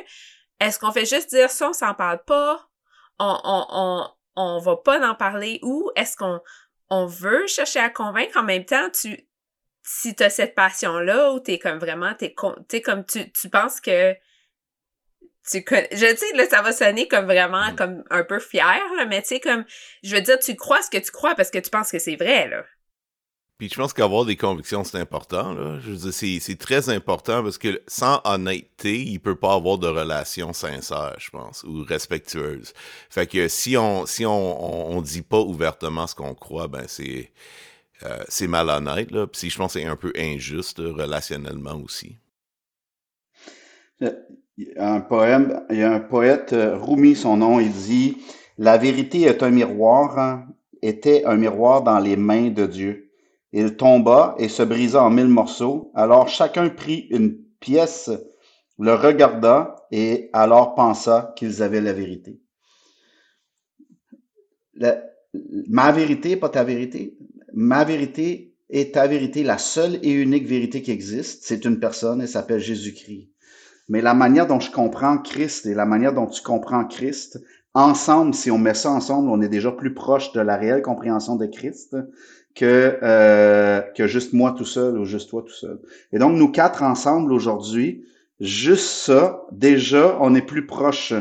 [0.61, 2.69] est-ce qu'on fait juste dire ça, on s'en parle pas?
[3.19, 6.41] On, on, on, on va pas en parler ou est-ce qu'on
[6.91, 8.91] on veut chercher à convaincre en même temps?
[8.91, 9.27] Tu,
[9.83, 12.35] si t'as cette passion-là ou t'es comme vraiment, t'es,
[12.69, 14.15] t'es comme tu, tu penses que
[15.49, 17.77] tu je sais là ça va sonner comme vraiment mm.
[17.77, 19.65] comme un peu fier là, mais tu sais comme
[20.03, 22.17] je veux dire tu crois ce que tu crois parce que tu penses que c'est
[22.17, 22.65] vrai là.
[23.59, 27.43] Puis je pense qu'avoir des convictions c'est important là, je veux dire c'est, très important
[27.43, 32.75] parce que sans honnêteté, il peut pas avoir de relation sincère, je pense, ou respectueuse.
[33.09, 37.31] Fait que si on si on on, dit pas ouvertement ce qu'on croit, ben c'est
[38.03, 39.27] euh, c'est malhonnête, là.
[39.27, 42.17] Puis je pense que c'est un peu injuste relationnellement aussi.
[44.77, 48.19] A un poème, il y a un poète, euh, Rumi, son nom, il dit
[48.59, 50.47] La vérité est un miroir, hein,
[50.83, 53.06] était un miroir dans les mains de Dieu.
[53.53, 55.91] Il tomba et se brisa en mille morceaux.
[55.95, 58.11] Alors chacun prit une pièce,
[58.79, 62.41] le regarda et alors pensa qu'ils avaient la vérité.
[65.69, 67.17] ma vérité, pas ta vérité.
[67.53, 71.45] Ma vérité est ta vérité, la seule et unique vérité qui existe.
[71.45, 73.31] C'est une personne, elle s'appelle Jésus-Christ.
[73.89, 77.41] Mais la manière dont je comprends Christ et la manière dont tu comprends Christ,
[77.73, 81.37] ensemble, si on met ça ensemble, on est déjà plus proche de la réelle compréhension
[81.37, 81.97] de Christ
[82.57, 85.79] que, euh, que juste moi tout seul ou juste toi tout seul.
[86.13, 88.05] Et donc, nous quatre ensemble aujourd'hui,
[88.41, 91.13] juste ça, déjà, on est plus proche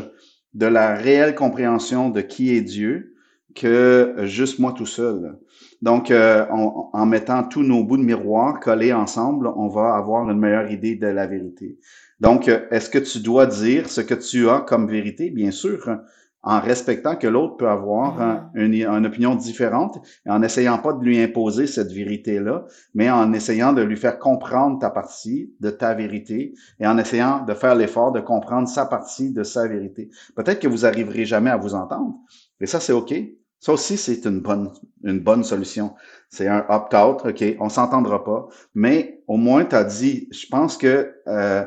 [0.54, 3.14] de la réelle compréhension de qui est Dieu
[3.54, 5.38] que juste moi tout seul.
[5.82, 10.38] Donc, euh, en mettant tous nos bouts de miroir collés ensemble, on va avoir une
[10.38, 11.78] meilleure idée de la vérité.
[12.18, 15.30] Donc, euh, est-ce que tu dois dire ce que tu as comme vérité?
[15.30, 15.98] Bien sûr,
[16.46, 18.50] en respectant que l'autre peut avoir mm.
[18.54, 23.32] une, une, opinion différente et en essayant pas de lui imposer cette vérité-là, mais en
[23.32, 27.74] essayant de lui faire comprendre ta partie de ta vérité et en essayant de faire
[27.74, 30.08] l'effort de comprendre sa partie de sa vérité.
[30.36, 32.14] Peut-être que vous arriverez jamais à vous entendre,
[32.60, 33.12] mais ça, c'est OK.
[33.58, 34.70] Ça aussi, c'est une bonne,
[35.02, 35.94] une bonne solution.
[36.28, 40.76] C'est un opt-out, OK, on s'entendra pas, mais au moins, tu as dit, je pense
[40.76, 41.64] que euh,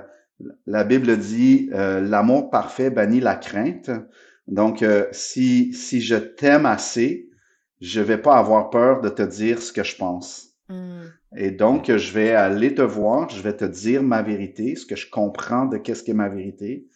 [0.66, 3.92] la Bible dit, euh, l'amour parfait bannit la crainte.
[4.50, 7.30] Donc, euh, si, si je t'aime assez,
[7.82, 10.50] je vais pas avoir peur de te dire ce que je pense.
[10.68, 11.04] Hmm.
[11.38, 14.96] Et donc, je vais aller te voir, je vais te dire ma vérité, ce que
[14.96, 16.88] je comprends de qu'est-ce qu'est ma vérité.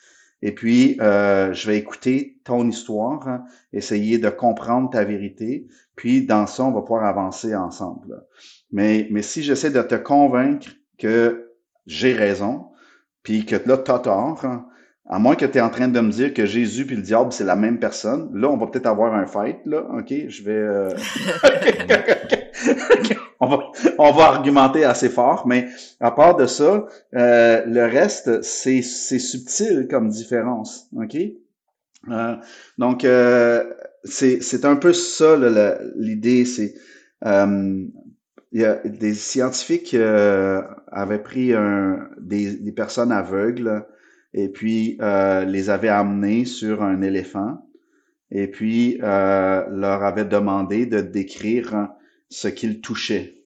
[0.42, 5.68] Et puis, euh, je vais écouter ton histoire, hein, essayer de comprendre ta vérité.
[5.96, 8.26] Puis, dans ça, on va pouvoir avancer ensemble.
[8.72, 11.52] Mais, mais si j'essaie de te convaincre que
[11.86, 12.66] j'ai raison,
[13.22, 14.68] puis que là, tu as tort, hein,
[15.10, 17.34] à moins que tu es en train de me dire que Jésus puis le diable,
[17.34, 20.14] c'est la même personne, là, on va peut-être avoir un fight, là, OK?
[20.28, 20.52] Je vais...
[20.52, 20.90] Euh,
[23.40, 25.68] on, va, on va argumenter assez fort, mais
[26.00, 26.86] à part de ça,
[27.16, 31.18] euh, le reste, c'est subtil comme différence, OK?
[32.10, 32.36] Euh,
[32.78, 33.64] donc, euh,
[34.04, 35.36] c'est un peu ça
[35.96, 36.76] l'idée, c'est...
[37.26, 37.86] Euh,
[38.54, 40.62] il y a des scientifiques euh,
[40.92, 43.84] avaient pris un, des, des, personnes aveugles
[44.34, 47.66] et puis euh, les avaient amenées sur un éléphant
[48.32, 51.90] et puis euh, leur avaient demandé de décrire
[52.30, 53.44] ce qu'ils touchaient.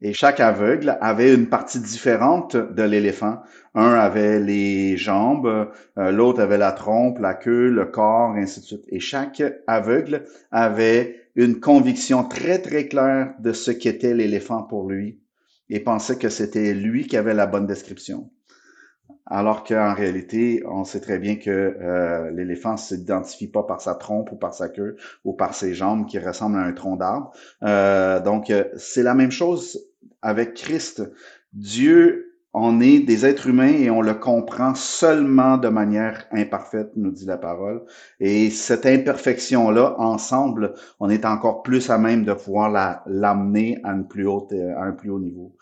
[0.00, 3.42] Et chaque aveugle avait une partie différente de l'éléphant.
[3.74, 8.64] Un avait les jambes, euh, l'autre avait la trompe, la queue, le corps, ainsi de
[8.64, 8.84] suite.
[8.88, 15.18] Et chaque aveugle avait une conviction très, très claire de ce qu'était l'éléphant pour lui
[15.68, 18.30] et pensait que c'était lui qui avait la bonne description.
[19.26, 23.94] Alors qu'en réalité, on sait très bien que euh, l'éléphant ne s'identifie pas par sa
[23.94, 27.32] trompe ou par sa queue ou par ses jambes qui ressemblent à un tronc d'arbre.
[27.62, 29.86] Euh, donc, euh, c'est la même chose
[30.22, 31.02] avec Christ.
[31.52, 37.10] Dieu on est des êtres humains et on le comprend seulement de manière imparfaite, nous
[37.10, 37.84] dit la parole.
[38.20, 43.92] Et cette imperfection-là, ensemble, on est encore plus à même de pouvoir l'amener à, à
[43.92, 45.54] un plus haut niveau.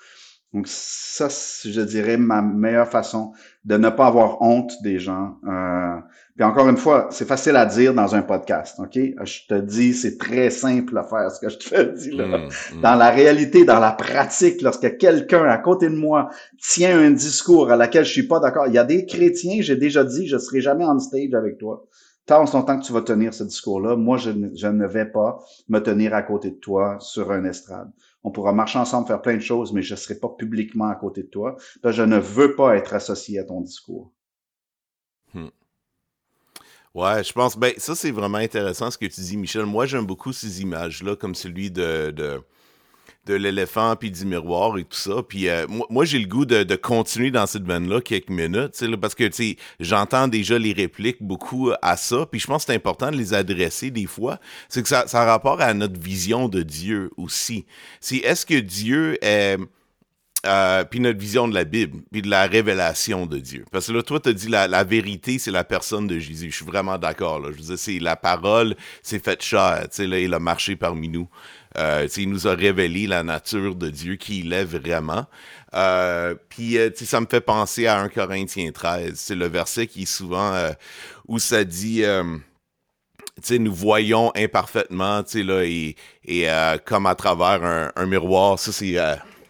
[0.57, 3.33] Donc ça, je dirais, ma meilleure façon
[3.66, 5.37] de ne pas avoir honte des gens.
[5.47, 5.99] Euh,
[6.35, 8.95] puis encore une fois, c'est facile à dire dans un podcast, OK?
[8.95, 12.27] Je te dis, c'est très simple à faire ce que je te dis là.
[12.27, 12.81] Mmh, mmh.
[12.81, 17.71] Dans la réalité, dans la pratique, lorsque quelqu'un à côté de moi tient un discours
[17.71, 20.38] à laquelle je suis pas d'accord, il y a des chrétiens, j'ai déjà dit, je
[20.38, 21.85] serai jamais on stage avec toi.
[22.25, 25.38] Tant en temps que tu vas tenir ce discours-là, moi, je je ne vais pas
[25.69, 27.90] me tenir à côté de toi sur un estrade
[28.27, 30.97] on pourra marcher ensemble, faire plein de choses, mais je ne serai pas publiquement à
[30.97, 31.57] côté de toi.
[31.85, 34.12] je ne veux pas être associé à ton discours.
[35.33, 35.47] Hmm.
[36.93, 39.65] Ouais, je pense, ben, ça c'est vraiment intéressant ce que tu dis, Michel.
[39.65, 42.41] Moi, j'aime beaucoup ces images-là, comme celui de de
[43.35, 45.23] l'éléphant puis du miroir et tout ça.
[45.27, 49.15] Puis euh, moi, j'ai le goût de, continuer dans cette veine-là quelques minutes, là, parce
[49.15, 49.29] que
[49.81, 52.27] j'entends déjà les répliques beaucoup à ça.
[52.31, 54.39] Puis je pense que c'est important de les adresser des fois.
[54.69, 57.67] C'est que ça, ça rapport à notre vision de Dieu aussi.
[58.11, 59.59] Est-ce que Dieu est
[60.47, 63.65] euh, puis notre vision de la Bible, puis de la révélation de Dieu.
[63.71, 66.51] Parce que là, toi, tu as dit la, vérité, c'est la personne de Jésus.
[66.51, 67.43] Je suis vraiment d'accord.
[67.45, 69.87] Je veux dire, c'est la parole, c'est fait chair.
[69.99, 71.29] Là, il a marché parmi nous.
[71.77, 75.27] Euh, il nous a révélé la nature de Dieu, qui il est vraiment.
[75.75, 79.13] Euh, puis euh, ça me fait penser à 1 Corinthiens 13.
[79.17, 80.71] C'est le verset qui est souvent
[81.29, 82.03] où ça dit
[83.51, 85.97] nous voyons imparfaitement, là, et,
[86.87, 88.59] comme à travers un miroir.
[88.59, 88.97] Ça, c'est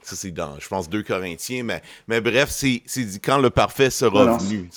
[0.08, 3.90] ça, c'est dans, je pense, 2 Corinthiens, mais, mais bref, c'est dit quand le parfait
[3.90, 4.68] sera venu.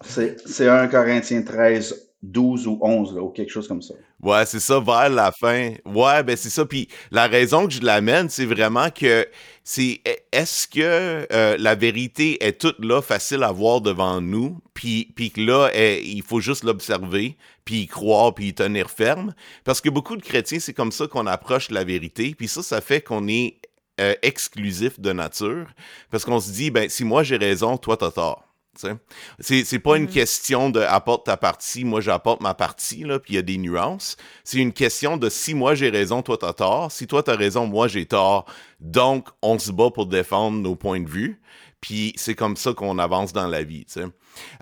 [0.46, 3.94] c'est 1 Corinthiens 13, 12 ou 11, ou quelque chose comme ça.
[4.22, 5.72] Ouais, c'est ça, vers la fin.
[5.86, 6.64] Ouais, ben c'est ça.
[6.66, 9.26] Puis la raison que je l'amène, c'est vraiment que
[9.72, 10.02] c'est
[10.32, 15.40] est-ce que euh, la vérité est toute là, facile à voir devant nous, puis, que
[15.40, 19.32] là, il faut juste l'observer, puis y croire, puis y tenir ferme?
[19.62, 22.80] Parce que beaucoup de chrétiens, c'est comme ça qu'on approche la vérité, puis ça, ça
[22.80, 23.60] fait qu'on est
[24.00, 25.68] euh, exclusif de nature,
[26.10, 28.49] parce qu'on se dit, ben si moi j'ai raison, toi t'as tort.
[29.38, 30.10] C'est pas une mm.
[30.10, 33.58] question de apporte ta partie, moi j'apporte ma partie, là, puis il y a des
[33.58, 34.16] nuances.
[34.44, 36.92] C'est une question de si moi j'ai raison, toi t'as tort.
[36.92, 38.46] Si toi t'as raison, moi j'ai tort.
[38.80, 41.40] Donc, on se bat pour défendre nos points de vue.
[41.80, 43.86] Puis c'est comme ça qu'on avance dans la vie,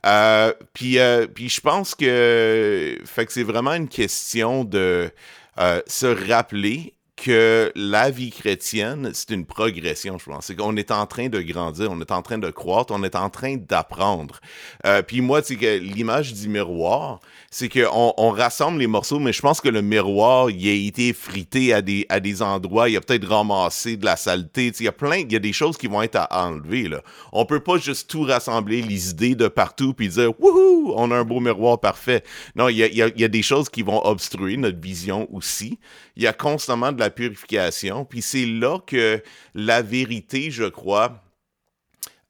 [0.07, 5.11] euh, puis, euh, puis je pense que, fait que c'est vraiment une question de
[5.59, 10.47] euh, se rappeler que la vie chrétienne, c'est une progression, je pense.
[10.47, 13.17] C'est qu'on est en train de grandir, on est en train de croître, on est
[13.17, 14.41] en train d'apprendre.
[14.87, 17.21] Euh, puis moi, c'est que l'image du miroir,
[17.51, 21.15] c'est qu'on on rassemble les morceaux, mais je pense que le miroir, il a été
[21.15, 24.71] frité à des, à des endroits, il a peut-être ramassé de la saleté.
[24.79, 26.89] Il y a plein, il y a des choses qui vont être à enlever.
[26.89, 27.03] Là.
[27.33, 31.17] On peut pas juste tout rassembler, les idées de partout, puis dire Wouhou, on a
[31.17, 32.23] un beau miroir parfait.
[32.55, 35.79] Non, il y a, il y a des choses qui vont obstruer notre vision aussi.
[36.17, 38.05] Il y a constamment de la purification.
[38.05, 39.23] Puis c'est là que
[39.55, 41.23] la vérité, je crois,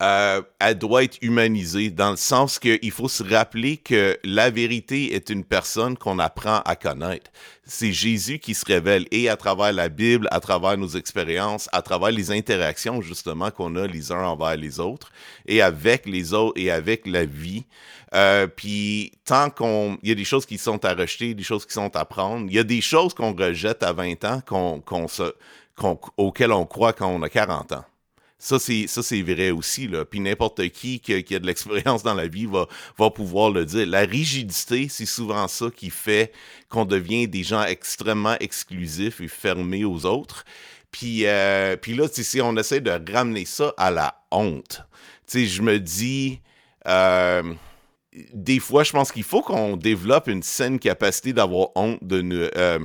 [0.01, 5.15] euh, elle doit être humanisée dans le sens qu'il faut se rappeler que la vérité
[5.15, 7.33] est une personne qu'on apprend à connaître.
[7.65, 11.83] C'est Jésus qui se révèle et à travers la Bible, à travers nos expériences, à
[11.83, 15.11] travers les interactions justement qu'on a les uns envers les autres
[15.47, 17.65] et avec les autres et avec la vie.
[18.15, 21.67] Euh, puis tant qu'on, il y a des choses qui sont à rejeter, des choses
[21.67, 22.47] qui sont à prendre.
[22.49, 25.35] Il y a des choses qu'on rejette à 20 ans qu'on, qu'on se,
[26.17, 27.85] auxquelles on croit quand on a 40 ans.
[28.41, 29.89] Ça, c'est, ça, c'est vrai aussi.
[29.89, 30.05] Là.
[30.05, 33.87] Puis n'importe qui, qui, a de l'expérience dans la vie va, va pouvoir le dire.
[33.87, 36.33] La rigidité, c'est souvent ça qui fait
[36.69, 40.45] qu'on devient des gens extrêmement exclusifs et fermés aux autres.
[40.93, 44.83] Puis, euh, puis là, si on essaie de ramener ça à la honte,
[45.33, 46.41] je me dis...
[46.87, 47.43] Euh,
[48.33, 52.49] des fois, je pense qu'il faut qu'on développe une saine capacité d'avoir honte de nous.
[52.57, 52.79] Euh,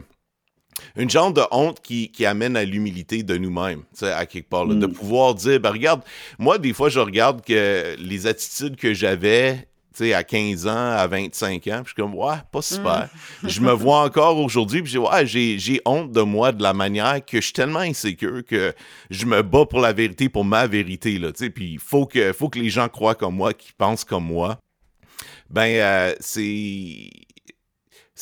[0.95, 4.65] une genre de honte qui, amène à l'humilité de nous-mêmes, à quelque part.
[4.65, 4.93] De mm.
[4.93, 6.01] pouvoir dire, ben regarde,
[6.39, 9.67] moi, des fois, je regarde que les attitudes que j'avais
[10.01, 13.09] à 15 ans, à 25 ans, puis je suis comme, ouais, pas super.
[13.43, 13.47] Mm.
[13.49, 16.73] je me vois encore aujourd'hui, puis je dis, ouais, j'ai honte de moi de la
[16.73, 18.73] manière que je suis tellement insécure que
[19.09, 22.49] je me bats pour la vérité, pour ma vérité, là, puis il faut que, faut
[22.49, 24.57] que les gens croient comme moi, qu'ils pensent comme moi.
[25.49, 27.09] Ben, euh, c'est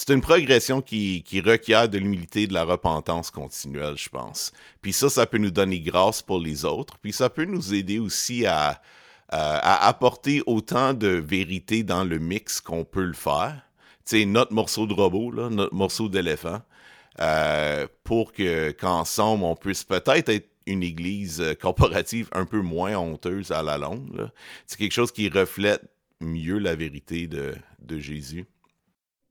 [0.03, 4.51] c'est une progression qui, requiert de l'humilité et de la repentance continuelle, je pense.
[4.81, 6.97] Puis ça, ça peut nous donner grâce pour les autres.
[6.97, 8.81] Puis ça peut nous aider aussi à,
[9.29, 13.61] apporter autant de vérité dans le mix qu'on peut le faire.
[14.03, 16.61] Tu sais, notre morceau de robot, notre morceau d'éléphant,
[17.19, 22.97] euh, pour que qu'ensemble, on puisse peut-être être une église euh, corporative un peu moins
[22.97, 24.31] honteuse à la longue.
[24.65, 25.83] C'est quelque chose qui reflète
[26.19, 27.53] mieux la vérité de,
[27.99, 28.47] Jésus.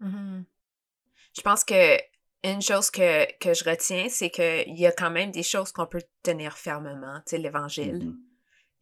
[0.01, 0.45] Mm-hmm.
[1.37, 1.99] Je pense que
[2.43, 5.87] une chose que, que je retiens, c'est qu'il y a quand même des choses qu'on
[5.87, 7.99] peut tenir fermement, tu sais, l'Évangile.
[7.99, 8.17] Mm-hmm.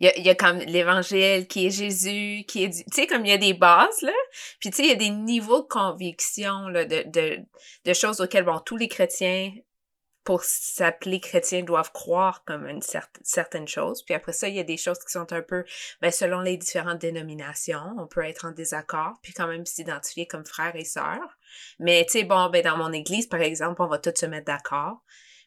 [0.01, 2.71] Il y, a, il y a comme l'Évangile qui est Jésus, qui est...
[2.71, 4.13] Tu sais, comme il y a des bases, là.
[4.61, 7.39] Puis, tu sais, il y a des niveaux de conviction, là, de, de,
[7.85, 9.53] de choses auxquelles, bon, tous les chrétiens
[10.29, 12.83] pour s'appeler chrétien doivent croire comme une
[13.23, 14.03] certaine chose.
[14.05, 15.65] Puis après ça, il y a des choses qui sont un peu,
[16.03, 20.45] ben, selon les différentes dénominations, on peut être en désaccord, puis quand même s'identifier comme
[20.45, 21.38] frères et sœurs.
[21.79, 24.47] Mais tu sais, bon, ben, dans mon église, par exemple, on va tous se mettre
[24.47, 25.03] d'accord.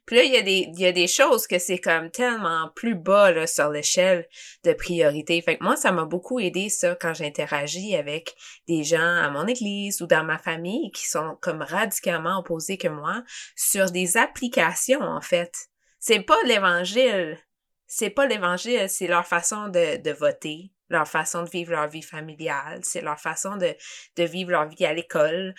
[0.06, 3.70] Puis là, il y a des, choses que c'est comme tellement plus bas là, sur
[3.70, 4.28] l'échelle
[4.64, 5.42] de priorité.
[5.42, 8.36] Fait que moi, ça m'a beaucoup aidé ça quand j'interagis avec
[8.68, 12.88] des gens à mon église ou dans ma famille qui sont comme radicalement opposés que
[12.88, 13.24] moi
[13.56, 15.54] sur des applications, en fait.
[16.00, 17.38] C'est pas l'évangile.
[17.86, 22.02] C'est pas l'évangile, c'est leur façon de, de voter, leur façon de vivre leur vie
[22.02, 23.76] familiale, c'est leur façon de,
[24.24, 25.56] vivre leur vie à l'école.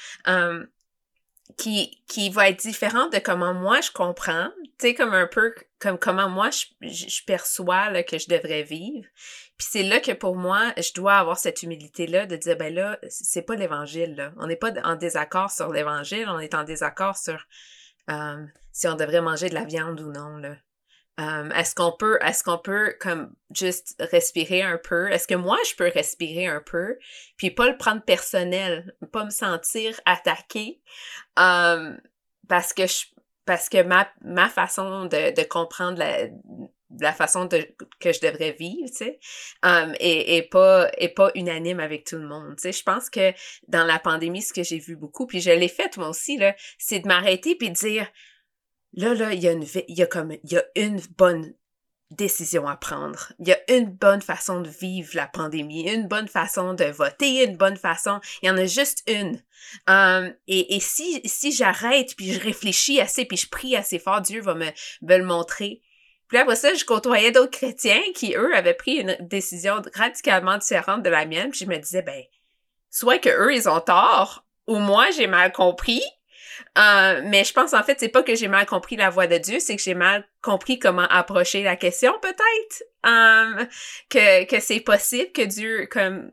[1.58, 4.48] Qui, qui va être différente de comment moi je comprends,
[4.78, 9.06] tu sais, comme un peu comme comment moi je, je, perçois que je devrais vivre.
[9.58, 12.98] Puis c'est là que pour moi, je dois avoir cette humilité-là de dire, ben là,
[13.10, 14.32] c'est pas l'évangile.
[14.38, 17.46] On n'est pas en désaccord sur l'évangile, on est en désaccord sur
[18.72, 20.40] si on devrait manger de la viande ou non.
[21.18, 25.10] Est-ce qu'on peut, est-ce qu'on peut comme juste respirer un peu?
[25.10, 26.98] Est-ce que moi je peux respirer un peu,
[27.36, 30.80] puis pas le prendre personnel, pas me sentir attaqué,
[31.38, 31.94] euh,
[32.48, 33.04] parce que je,
[33.44, 36.28] parce que ma, ma façon de, de comprendre la,
[37.00, 37.68] la façon de,
[38.00, 39.20] que je devrais vivre, tu sais,
[39.62, 42.56] um, et, et, pas, et pas unanime avec tout le monde.
[42.56, 43.32] Tu sais, je pense que
[43.68, 46.54] dans la pandémie, ce que j'ai vu beaucoup, puis je l'ai fait moi aussi, là,
[46.78, 48.06] c'est de m'arrêter puis de dire,
[48.94, 51.54] là, là, il y a une, il y a comme, il y a une bonne
[52.10, 53.32] décision à prendre.
[53.38, 57.44] Il y a une bonne façon de vivre la pandémie, une bonne façon de voter,
[57.44, 58.20] une bonne façon.
[58.42, 59.40] Il y en a juste une.
[59.86, 64.20] Um, et, et si, si j'arrête, puis je réfléchis assez, puis je prie assez fort,
[64.20, 64.66] Dieu va me,
[65.02, 65.82] me le montrer.
[66.28, 71.02] Puis après ça, je côtoyais d'autres chrétiens qui, eux, avaient pris une décision radicalement différente
[71.02, 71.50] de la mienne.
[71.50, 72.22] Puis je me disais, ben,
[72.90, 76.02] soit que eux, ils ont tort, ou moi, j'ai mal compris.
[76.78, 79.38] Euh, mais je pense, en fait, c'est pas que j'ai mal compris la voix de
[79.38, 82.84] Dieu, c'est que j'ai mal compris comment approcher la question, peut-être.
[83.06, 83.64] Euh,
[84.08, 86.30] que, que c'est possible que Dieu, comme,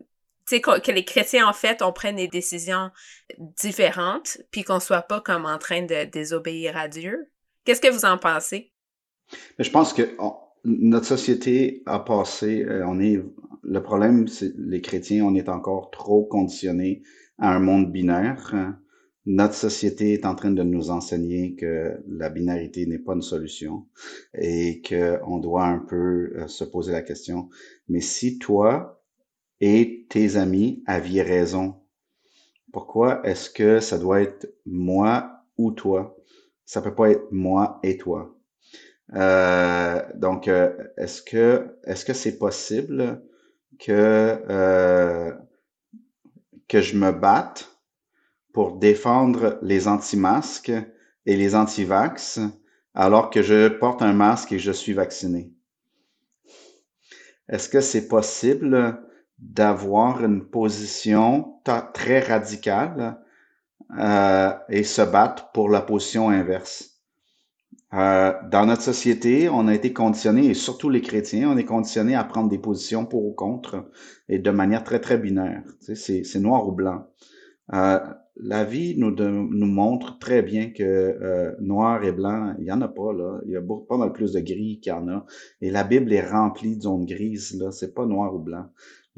[0.50, 2.92] que les chrétiens, en fait, on prenne des décisions
[3.38, 7.30] différentes, puis qu'on soit pas comme en train de désobéir à Dieu.
[7.66, 8.72] Qu'est-ce que vous en pensez?
[9.58, 10.16] Mais je pense que
[10.64, 13.22] notre société a passé, euh, on est,
[13.64, 17.04] le problème, c'est les chrétiens, on est encore trop conditionnés
[17.38, 18.54] à un monde binaire.
[19.26, 23.88] Notre société est en train de nous enseigner que la binarité n'est pas une solution
[24.34, 27.50] et qu'on doit un peu euh, se poser la question,
[27.88, 29.04] mais si toi
[29.62, 31.76] et tes amis aviez raison,
[32.72, 36.16] pourquoi est-ce que ça doit être moi ou toi?
[36.66, 38.36] Ça peut pas être moi et toi.
[39.16, 43.24] Euh, donc, euh, est-ce que est-ce que c'est possible
[43.80, 45.34] que euh,
[46.68, 47.69] que je me batte
[48.54, 50.72] pour défendre les anti-masques
[51.26, 52.40] et les anti-vax
[52.94, 55.54] alors que je porte un masque et je suis vacciné?
[57.48, 59.02] Est-ce que c'est possible
[59.40, 61.56] d'avoir une position
[61.94, 63.20] très radicale
[63.98, 67.00] euh, et se battre pour la position inverse?
[67.94, 72.14] Euh, dans notre société, on a été conditionné, et surtout les chrétiens, on est conditionné
[72.16, 73.90] à prendre des positions pour ou contre,
[74.28, 75.64] et de manière très, très binaire.
[75.84, 77.08] Tu sais, c'est noir ou blanc.
[77.74, 78.00] Euh,
[78.42, 82.82] la vie nous, nous montre très bien que euh, noir et blanc, il y en
[82.82, 83.42] a pas là.
[83.46, 85.26] Il y a beaucoup, pas mal plus de gris qu'il y en a.
[85.62, 87.72] Et la Bible est remplie de zones grises là.
[87.72, 88.66] C'est pas noir ou blanc.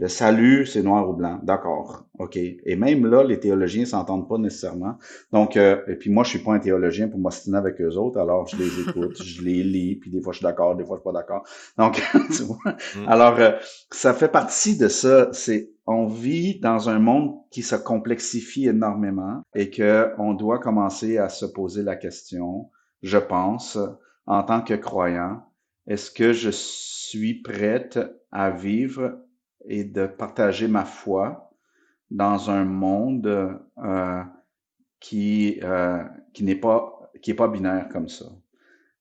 [0.02, 1.40] Le salut, c'est noir ou blanc.
[1.44, 2.06] D'accord.
[2.18, 2.36] OK.
[2.36, 4.98] Et même là, les théologiens s'entendent pas nécessairement.
[5.32, 8.20] Donc, euh, et puis moi, je suis pas un théologien pour m'ostiner avec eux autres,
[8.20, 10.96] alors je les écoute, je les lis, puis des fois je suis d'accord, des fois
[10.98, 11.44] je suis pas d'accord.
[11.78, 12.02] Donc,
[12.36, 12.58] tu vois.
[12.96, 13.08] Mm.
[13.08, 13.52] Alors, euh,
[13.92, 15.30] ça fait partie de ça.
[15.34, 21.20] C'est on vit dans un monde qui se complexifie énormément et que on doit commencer
[21.20, 22.72] à se poser la question,
[23.04, 23.78] je pense,
[24.26, 25.44] en tant que croyant,
[25.86, 28.00] est-ce que je suis prête
[28.32, 29.20] à vivre
[29.66, 31.52] et de partager ma foi
[32.10, 34.24] dans un monde euh,
[35.00, 36.04] qui euh,
[36.34, 37.10] qui n'est pas
[37.52, 38.26] binaire comme ça.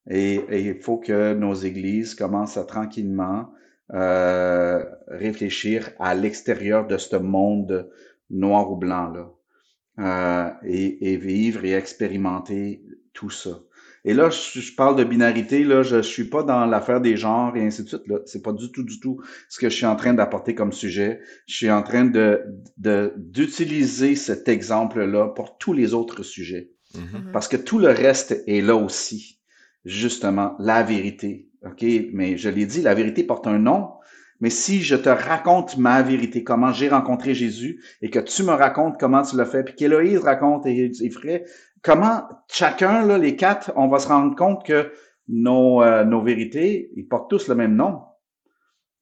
[0.08, 3.52] Et, il faut que nos églises commencent à tranquillement
[3.92, 7.90] euh, réfléchir à l'extérieur de ce monde
[8.30, 9.12] noir ou blanc
[9.98, 12.82] là, et, vivre et expérimenter
[13.12, 13.50] tout ça.
[14.04, 17.56] Et là, je, parle de binarité, là, je, je suis pas dans l'affaire des genres
[17.56, 18.06] et ainsi de suite.
[18.06, 20.72] Là, c'est pas du tout, du tout ce que je suis en train d'apporter comme
[20.72, 21.20] sujet.
[21.46, 22.40] Je suis en train de,
[22.78, 27.32] de d'utiliser cet exemple-là pour tous les autres sujets, mm-hmm.
[27.32, 29.38] parce que tout le reste est là aussi.
[29.84, 31.48] Justement, la vérité.
[31.64, 33.90] Ok, mais je l'ai dit, la vérité porte un nom.
[34.40, 38.52] Mais si je te raconte ma vérité, comment j'ai rencontré Jésus, et que tu me
[38.52, 41.44] racontes comment tu l'as fait, puis qu'Héloïse raconte et, et ferait
[41.82, 44.92] comment chacun, là, les quatre, on va se rendre compte que
[45.28, 48.02] nos, euh, nos vérités, ils portent tous le même nom.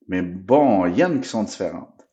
[0.07, 2.07] Mais bon, il y en a qui sont différentes.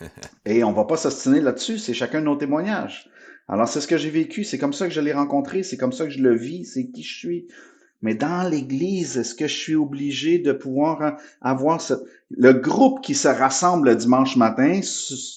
[0.44, 3.08] Et on va pas s'ostiner là-dessus, c'est chacun de nos témoignages.
[3.48, 5.92] Alors c'est ce que j'ai vécu, c'est comme ça que je l'ai rencontré, c'est comme
[5.92, 7.48] ça que je le vis, c'est qui je suis.
[8.02, 11.94] Mais dans l'Église, est-ce que je suis obligé de pouvoir avoir ce...
[12.30, 14.80] le groupe qui se rassemble le dimanche matin?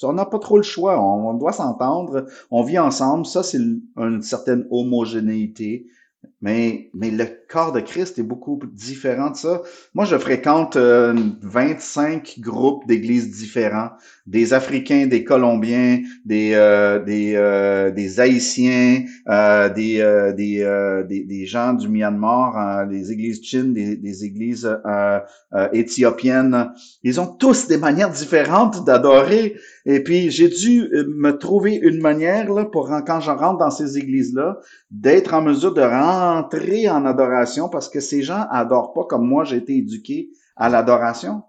[0.03, 0.99] On n'a pas trop le choix.
[0.99, 2.26] On doit s'entendre.
[2.49, 3.26] On vit ensemble.
[3.26, 5.88] Ça, c'est une certaine homogénéité.
[6.42, 9.62] Mais, mais le corps de Christ est beaucoup différent de ça.
[9.94, 10.78] Moi, je fréquente 25
[12.38, 13.90] euh, groupes d'églises différents,
[14.28, 19.98] des Africains, des Colombiens, des euh, des, euh, des Haïtiens, euh, des,
[20.36, 24.70] des, des, des gens du Myanmar, des églises chines, des, des églises
[25.74, 26.72] éthiopiennes.
[27.04, 29.56] Ils ont tous des manières différentes d'adorer.
[29.86, 33.98] Et puis, j'ai dû me trouver une manière là pour quand je rentre dans ces
[33.98, 34.60] églises-là,
[34.90, 35.82] d'être en mesure de
[36.34, 40.70] rentrer en adoration parce que ces gens adorent pas comme moi j'ai été éduqué à
[40.70, 41.44] l'adoration.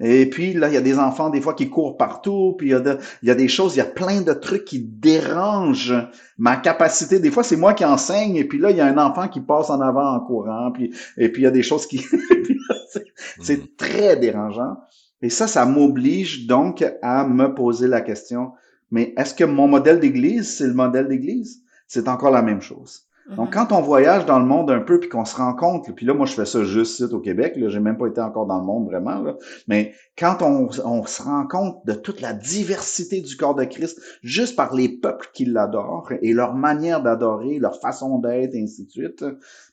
[0.00, 2.70] Et puis là, il y a des enfants des fois qui courent partout, puis il
[2.72, 5.94] y, a il y a des choses, il y a plein de trucs qui dérangent
[6.38, 7.20] ma capacité.
[7.20, 9.40] Des fois, c'est moi qui enseigne, et puis là, il y a un enfant qui
[9.40, 11.98] passe en avant en courant, puis et puis il y a des choses qui
[13.40, 13.68] c'est Mhm.
[13.76, 14.76] très dérangeant.
[15.20, 18.52] Et ça, ça m'oblige donc à me poser la question,
[18.90, 21.62] mais est-ce que mon modèle d'église, c'est le modèle d'église?
[21.86, 23.06] C'est encore la même chose.
[23.28, 23.50] Donc, Mhm.
[23.52, 26.12] quand on voyage dans le monde un peu, puis qu'on se rend compte, puis là,
[26.12, 28.64] moi, je fais ça juste au Québec, là, j'ai même pas été encore dans le
[28.64, 29.36] monde vraiment, là,
[29.68, 34.56] mais quand on, se rend compte de toute la diversité du corps de Christ, juste
[34.56, 38.90] par les peuples qui l'adorent et leur manière d'adorer, leur façon d'être, et ainsi de
[38.90, 39.24] suite,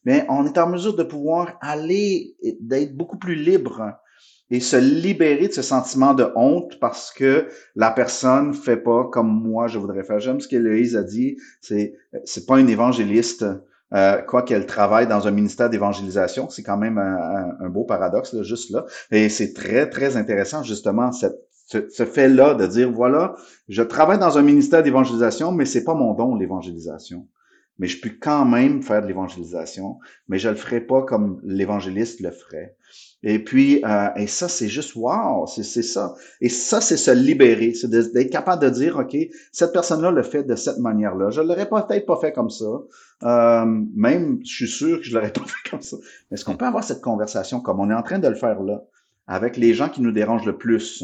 [0.05, 3.99] mais on est en mesure de pouvoir aller, d'être beaucoup plus libre
[4.51, 9.27] et se libérer de ce sentiment de honte parce que la personne fait pas comme
[9.27, 10.19] moi je voudrais faire.
[10.19, 11.93] J'aime ce qu'Héloïse a dit, c'est
[12.25, 13.45] c'est pas une évangéliste,
[13.93, 18.43] euh, quoi qu'elle travaille dans un ministère d'évangélisation, c'est quand même un, beau paradoxe là,
[18.43, 18.85] juste là.
[19.11, 21.27] Et c'est très très intéressant justement ce,
[21.69, 23.35] ce fait-là de dire voilà,
[23.67, 27.27] je travaille dans un ministère d'évangélisation, mais c'est pas mon don l'évangélisation.
[27.77, 32.19] Mais je peux quand même faire de l'évangélisation, mais je le ferai pas comme l'évangéliste
[32.19, 32.75] le ferait.
[33.21, 36.15] Et puis, euh, et ça, c'est juste wow, c'est ça.
[36.39, 39.15] Et ça, c'est se libérer, c'est d'être capable de dire, OK,
[39.51, 41.29] cette personne-là le fait de cette manière-là.
[41.29, 42.65] Je l'aurais peut-être pas fait comme ça.
[43.23, 45.97] Euh, même, je suis sûr que je l'aurais pas fait comme ça.
[46.29, 48.61] Mais est-ce qu'on peut avoir cette conversation comme on est en train de le faire
[48.63, 48.83] là,
[49.27, 51.03] avec les gens qui nous dérangent le plus?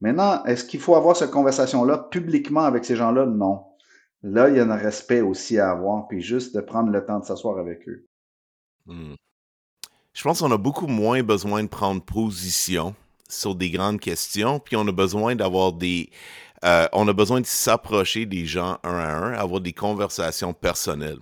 [0.00, 3.26] Maintenant, est-ce qu'il faut avoir cette conversation-là publiquement avec ces gens-là?
[3.26, 3.64] Non.
[4.22, 7.18] Là, il y a un respect aussi à avoir, puis juste de prendre le temps
[7.18, 8.06] de s'asseoir avec eux.
[8.86, 9.14] Hmm.
[10.20, 12.94] Je pense qu'on a beaucoup moins besoin de prendre position
[13.26, 16.10] sur des grandes questions, puis on a besoin d'avoir des...
[16.62, 21.20] euh, on a besoin de s'approcher des gens un à un, avoir des conversations personnelles.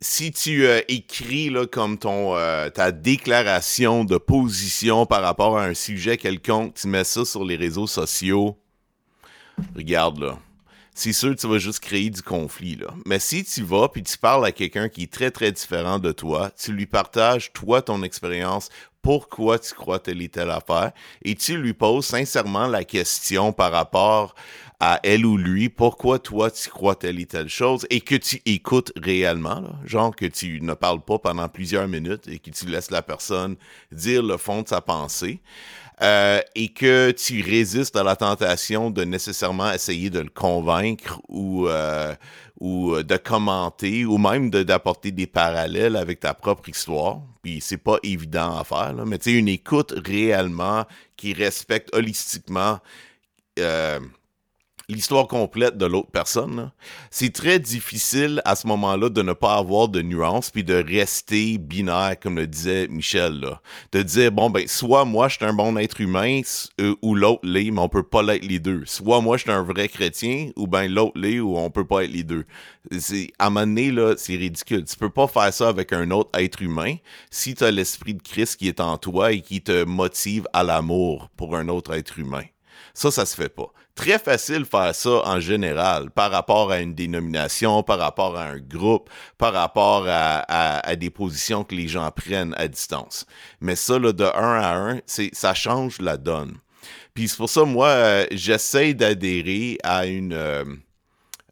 [0.00, 5.66] Si tu euh, écris là, comme ton euh, ta déclaration de position par rapport à
[5.66, 8.58] un sujet quelconque, tu mets ça sur les réseaux sociaux,
[9.76, 10.38] regarde là.
[10.98, 12.76] C'est sûr que tu vas juste créer du conflit.
[13.06, 16.10] Mais si tu vas puis tu parles à quelqu'un qui est très, très différent de
[16.10, 18.68] toi, tu lui partages, toi, ton expérience,
[19.00, 20.90] pourquoi tu crois telle et telle affaire,
[21.22, 24.34] et tu lui poses sincèrement la question par rapport
[24.80, 28.42] à elle ou lui, pourquoi toi tu crois telle et telle chose, et que tu
[28.44, 32.90] écoutes réellement, genre que tu ne parles pas pendant plusieurs minutes et que tu laisses
[32.90, 33.54] la personne
[33.92, 35.40] dire le fond de sa pensée.
[36.00, 41.66] Euh, et que tu résistes à la tentation de nécessairement essayer de le convaincre ou,
[41.66, 42.14] euh,
[42.60, 47.20] ou de commenter ou même d'apporter des parallèles avec ta propre histoire.
[47.42, 50.84] Puis c'est pas évident à faire, mais tu sais, une écoute réellement
[51.16, 52.78] qui respecte holistiquement
[53.58, 53.98] euh,
[54.90, 56.70] l'histoire complète de l'autre personne,
[57.10, 61.58] c'est très difficile à ce moment-là de ne pas avoir de nuances puis de rester
[61.58, 63.40] binaire, comme le disait Michel.
[63.40, 63.60] Là.
[63.92, 66.40] De dire, bon, ben, soit moi, je suis un bon être humain
[66.80, 68.84] euh, ou l'autre l'est, mais on peut pas l'être les deux.
[68.86, 72.04] Soit moi, je suis un vrai chrétien ou ben l'autre l'est ou on peut pas
[72.04, 72.46] être les deux.
[72.98, 74.84] C'est, à un moment là, c'est ridicule.
[74.84, 76.96] Tu peux pas faire ça avec un autre être humain
[77.30, 80.62] si tu as l'esprit de Christ qui est en toi et qui te motive à
[80.62, 82.44] l'amour pour un autre être humain.
[82.94, 83.70] Ça, ça se fait pas.
[83.98, 88.60] Très facile faire ça en général, par rapport à une dénomination, par rapport à un
[88.60, 93.26] groupe, par rapport à, des positions que les gens prennent à distance.
[93.60, 95.00] Mais ça, là, de un à un,
[95.32, 96.58] ça change la donne.
[97.12, 100.64] Puis c'est pour ça, moi, euh, j'essaie d'adhérer à une, euh,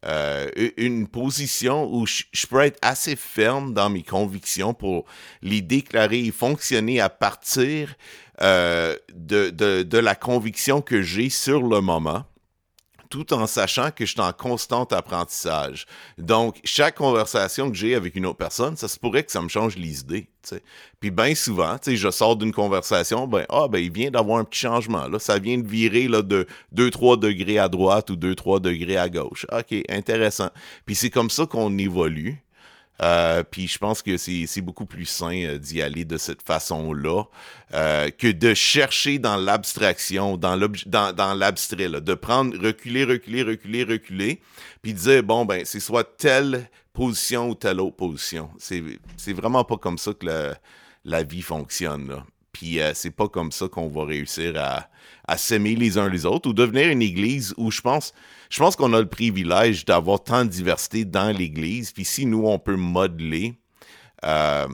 [0.04, 5.04] euh, une position où je peux être assez ferme dans mes convictions pour
[5.42, 7.96] les déclarer et fonctionner à partir
[8.40, 9.02] de,
[9.50, 12.24] de la conviction que j'ai sur le moment
[13.16, 15.86] tout en sachant que je suis en constant apprentissage.
[16.18, 19.48] Donc, chaque conversation que j'ai avec une autre personne, ça se pourrait que ça me
[19.48, 20.28] change les idées.
[21.00, 24.60] Puis bien souvent, je sors d'une conversation, ben, ah, ben, il vient d'avoir un petit
[24.60, 25.08] changement.
[25.08, 25.18] Là.
[25.18, 29.46] Ça vient de virer là, de 2-3 degrés à droite ou 2-3 degrés à gauche.
[29.50, 30.50] OK, intéressant.
[30.84, 32.42] Puis c'est comme ça qu'on évolue.
[33.02, 37.24] Euh, puis je pense que c'est beaucoup plus sain euh, d'y aller de cette façon-là
[37.74, 43.42] euh, que de chercher dans l'abstraction, dans dans, dans l'abstrait, là, de prendre, reculer, reculer,
[43.42, 44.40] reculer, reculer,
[44.82, 48.48] puis dire, bon, ben, c'est soit telle position ou telle autre position.
[48.58, 48.82] C'est
[49.16, 50.58] c'est vraiment pas comme ça que la,
[51.04, 52.24] la vie fonctionne, là.
[52.56, 54.88] Puis euh, c'est pas comme ça qu'on va réussir à,
[55.28, 58.14] à s'aimer les uns les autres ou devenir une église où je pense,
[58.48, 61.92] je pense qu'on a le privilège d'avoir tant de diversité dans l'église.
[61.92, 63.56] Puis si nous, on peut modeler
[64.24, 64.66] euh,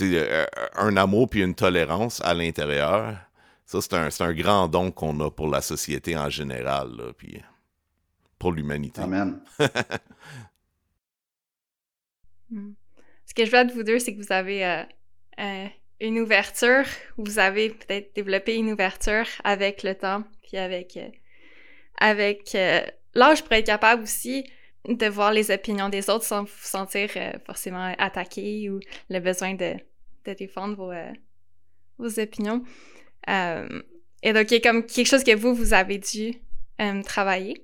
[0.00, 3.16] euh, un amour puis une tolérance à l'intérieur,
[3.64, 7.12] ça, c'est un, c'est un grand don qu'on a pour la société en général, là,
[7.16, 7.42] puis
[8.38, 9.00] pour l'humanité.
[9.00, 9.40] Amen.
[12.48, 12.74] Hmm.
[13.26, 14.84] Ce que je vois de vous deux, c'est que vous avez euh,
[15.40, 15.66] euh,
[16.00, 16.84] une ouverture,
[17.16, 21.08] vous avez peut-être développé une ouverture avec le temps, puis avec, euh,
[21.98, 22.82] avec euh,
[23.14, 24.44] l'âge pour être capable aussi
[24.88, 28.80] de voir les opinions des autres sans vous sentir euh, forcément attaqué ou
[29.10, 29.74] le besoin de,
[30.24, 31.12] de défendre vos, euh,
[31.98, 32.62] vos opinions.
[33.28, 33.82] Euh,
[34.22, 36.34] et donc, il y a comme quelque chose que vous, vous avez dû
[37.04, 37.62] travailler.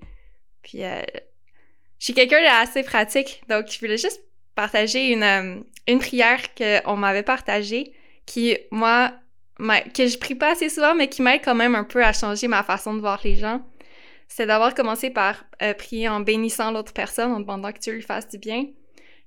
[0.63, 4.23] Puis, je suis quelqu'un d'assez pratique, donc je voulais juste
[4.55, 7.93] partager une, une prière qu'on m'avait partagée
[8.27, 9.13] qui, moi,
[9.95, 12.49] que je prie pas assez souvent, mais qui m'aide quand même un peu à changer
[12.49, 13.63] ma façon de voir les gens.
[14.29, 15.45] C'est d'avoir commencé par
[15.79, 18.67] prier en bénissant l'autre personne, en demandant que Dieu lui fasse du bien.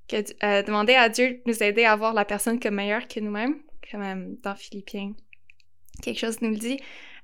[0.07, 3.57] Que, demander à Dieu de nous aider à voir la personne comme meilleure que nous-mêmes,
[3.91, 5.13] comme dans Philippiens
[6.01, 6.79] quelque chose nous le dit,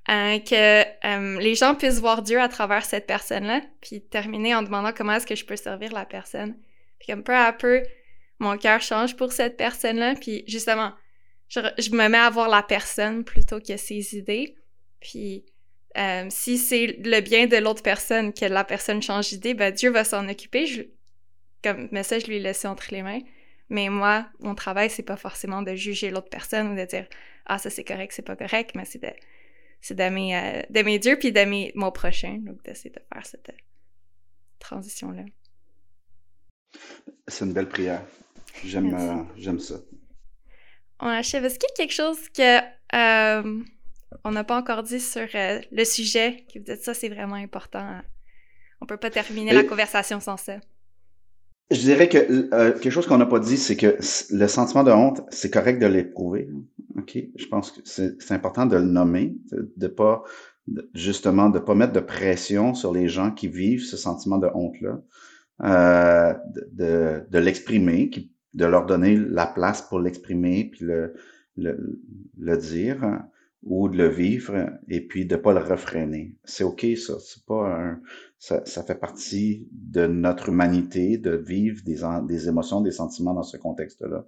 [0.08, 4.62] euh, que euh, les gens puissent voir Dieu à travers cette personne-là, puis terminer en
[4.62, 6.56] demandant comment est-ce que je peux servir la personne.
[6.98, 7.82] Puis comme peu à peu,
[8.38, 10.92] mon cœur change pour cette personne-là, puis justement,
[11.52, 14.54] je, me mets à voir la personne plutôt que ses idées.
[15.00, 15.44] Puis
[15.98, 19.90] euh, si c'est le bien de l'autre personne que la personne change d'idée, ben Dieu
[19.90, 20.66] va s'en occuper.
[20.66, 20.82] Je,
[21.62, 23.20] comme, mais ça, je lui laisse entre les mains.
[23.68, 27.06] Mais moi, mon travail, c'est pas forcément de juger l'autre personne ou de dire
[27.46, 29.10] ah, ça c'est correct, c'est pas correct, mais c'est de,
[29.80, 32.38] c'est d'aimer, euh, Dieu puis d'aimer mon prochain.
[32.40, 33.62] Donc, d'essayer de faire cette euh,
[34.60, 35.24] transition-là.
[37.26, 38.02] C'est une belle prière.
[38.64, 39.76] J'aime, euh, j'aime ça.
[41.02, 41.44] On achève.
[41.44, 43.52] Est-ce qu'il y a quelque chose que
[44.24, 48.00] on n'a pas encore dit sur le sujet, que vous dites ça, c'est vraiment important.
[48.80, 50.56] On peut pas terminer la conversation sans ça.
[51.70, 52.18] Je dirais que
[52.54, 53.96] euh, quelque chose qu'on n'a pas dit, c'est que
[54.30, 56.48] le sentiment de honte, c'est correct de l'éprouver.
[56.98, 60.22] Ok, je pense que c'est important de le nommer, de, de pas
[60.94, 64.76] justement de pas mettre de pression sur les gens qui vivent ce sentiment de honte
[64.80, 65.00] là,
[65.64, 66.34] euh,
[66.72, 68.10] de, de, l'exprimer,
[68.54, 71.14] de leur donner la place pour l'exprimer puis le,
[71.56, 72.00] le,
[72.38, 73.22] le dire
[73.62, 76.36] ou de le vivre et puis de pas le refréner.
[76.44, 78.00] C'est ok ça, c'est pas un,
[78.38, 83.44] ça, ça, fait partie de notre humanité de vivre des, des émotions, des sentiments dans
[83.44, 84.26] ce contexte-là.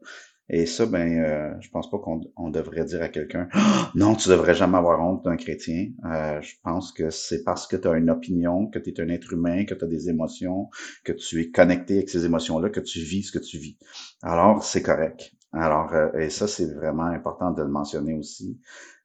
[0.51, 3.49] Et ça, ben, euh, je pense pas qu'on on devrait dire à quelqu'un
[3.95, 5.88] non, tu devrais jamais avoir honte d'un chrétien.
[6.05, 9.09] Euh, je pense que c'est parce que tu as une opinion, que tu es un
[9.09, 10.68] être humain, que tu as des émotions,
[11.03, 13.78] que tu es connecté avec ces émotions-là, que tu vis ce que tu vis.
[14.22, 15.32] Alors, c'est correct.
[15.55, 18.59] Alors, euh, et ça, c'est vraiment important de le mentionner aussi.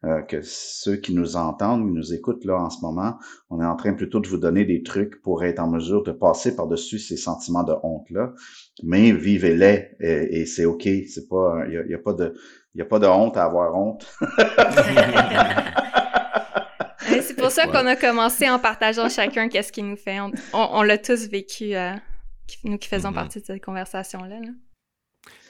[0.06, 3.18] Euh, que ceux qui nous entendent, qui nous écoutent là en ce moment,
[3.50, 6.14] on est en train plutôt de vous donner des trucs pour être en mesure de
[6.14, 8.32] passer par-dessus ces sentiments de honte-là.
[8.82, 10.84] Mais vivez-les et, c'est OK.
[10.84, 12.34] C'est pas, il y a, pas de,
[12.76, 14.08] il y a pas de honte à avoir honte.
[17.22, 20.20] c'est pour ça qu'on a commencé en partageant chacun qu'est-ce qui nous fait.
[20.54, 21.92] On, l'a tous vécu, euh,
[22.64, 23.16] nous qui faisons mm-hmm.
[23.16, 24.40] partie de cette conversation-là.
[24.40, 24.52] là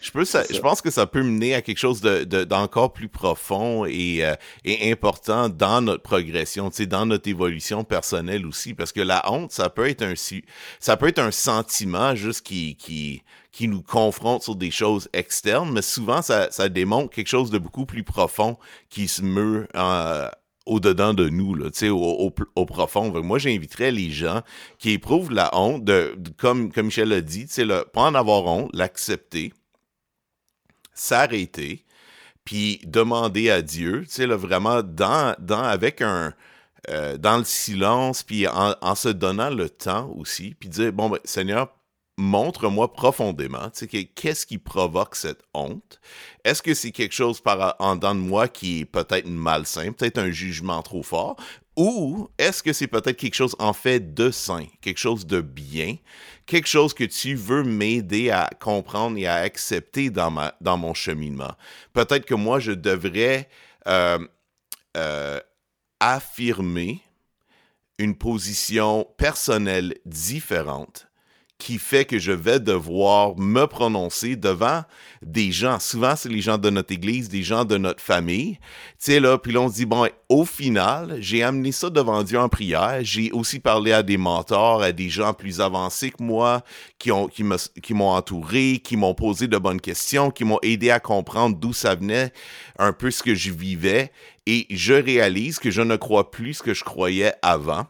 [0.02, 3.86] je, peux, je pense que ça peut mener à quelque chose d'encore de, plus profond
[3.86, 9.30] et, euh, et, important dans notre progression, dans notre évolution personnelle aussi, parce que la
[9.32, 10.14] honte, ça peut être un,
[10.80, 15.72] ça peut être un sentiment juste qui, qui, qui nous confronte sur des choses externes,
[15.72, 18.58] mais souvent ça, ça démontre quelque chose de beaucoup plus profond
[18.90, 20.30] qui se meut euh,
[20.66, 23.12] au-dedans de nous, là, au, au, au, profond.
[23.24, 24.42] Moi, j'inviterais les gens
[24.78, 28.70] qui éprouvent la honte, de, comme, comme Michel l'a dit, le, pas en avoir honte,
[28.74, 29.52] l'accepter,
[31.00, 31.86] s'arrêter,
[32.46, 36.34] puis demander à Dieu, tu sais, là, vraiment dans, avec un,
[36.90, 41.10] euh, dans le silence, puis en, en, se donnant le temps aussi, puis dire, bon,
[41.10, 41.70] ben, Seigneur,
[42.18, 46.00] montre-moi profondément, tu sais, qu'est-ce qui provoque cette honte?
[46.44, 50.18] Est-ce que c'est quelque chose par, en dedans de moi qui est peut-être malsain, peut-être
[50.18, 51.38] un jugement trop fort?
[51.80, 55.96] Ou est-ce que c'est peut-être quelque chose en fait de sain, quelque chose de bien,
[56.46, 60.30] quelque chose que tu veux m'aider à comprendre et à accepter dans,
[60.78, 61.56] mon cheminement?
[61.94, 63.48] Peut-être que moi, je devrais
[63.88, 64.20] euh,
[64.98, 65.40] euh,
[66.02, 67.02] affirmer
[67.98, 71.09] une position personnelle différente
[71.60, 74.84] qui fait que je vais devoir me prononcer devant
[75.22, 75.78] des gens.
[75.80, 78.54] Souvent, c'est les gens de notre église, des gens de notre famille.
[78.54, 78.60] Tu
[79.12, 82.40] sais, là, puis là, on se dit, bon, au final, j'ai amené ça devant Dieu
[82.40, 83.00] en prière.
[83.02, 86.64] J'ai aussi parlé à des mentors, à des gens plus avancés que moi,
[86.98, 87.12] qui
[87.84, 91.74] qui m'ont entouré, qui m'ont posé de bonnes questions, qui m'ont aidé à comprendre d'où
[91.74, 92.32] ça venait,
[92.78, 94.14] un peu ce que je vivais.
[94.46, 97.86] Et je réalise que je ne crois plus ce que je croyais avant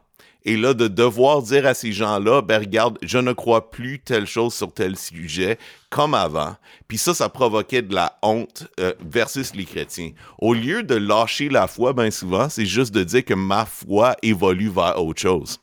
[0.49, 4.25] et là, de devoir dire à ces gens-là, ben regarde, je ne crois plus telle
[4.25, 5.59] chose sur tel sujet
[5.91, 6.55] comme avant.
[6.87, 10.09] Puis ça, ça provoquait de la honte euh, versus les chrétiens.
[10.39, 14.15] Au lieu de lâcher la foi, ben souvent, c'est juste de dire que ma foi
[14.23, 15.59] évolue vers autre chose.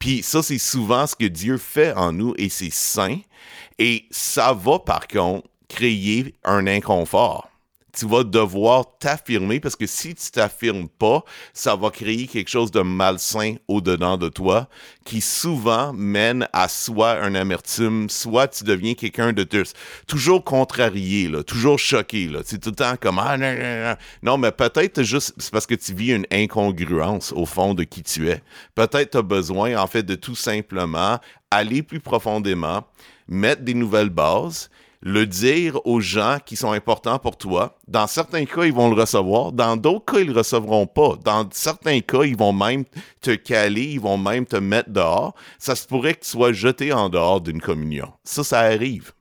[0.00, 3.18] Puis ça, c'est souvent ce que Dieu fait en nous et c'est sain.
[3.78, 7.53] Et ça va, par contre, créer un inconfort
[7.94, 12.70] tu vas devoir t'affirmer parce que si tu t'affirmes pas, ça va créer quelque chose
[12.70, 14.68] de malsain au-dedans de toi
[15.04, 19.46] qui souvent mène à soit un amertume, soit tu deviens quelqu'un de
[20.06, 22.30] toujours contrarié, toujours choqué.
[22.44, 23.96] C'est tout le temps comme ah, non.
[24.22, 28.02] non mais peut-être juste c'est parce que tu vis une incongruence au fond de qui
[28.02, 28.42] tu es.
[28.74, 31.18] Peut-être tu as besoin en fait de tout simplement
[31.50, 32.84] aller plus profondément,
[33.28, 34.70] mettre des nouvelles bases
[35.04, 37.78] le dire aux gens qui sont importants pour toi.
[37.86, 39.52] Dans certains cas, ils vont le recevoir.
[39.52, 41.18] Dans d'autres cas, ils le recevront pas.
[41.22, 42.84] Dans certains cas, ils vont même
[43.20, 45.34] te caler, ils vont même te mettre dehors.
[45.58, 48.10] Ça se pourrait que tu sois jeté en dehors d'une communion.
[48.24, 49.12] Ça, ça arrive.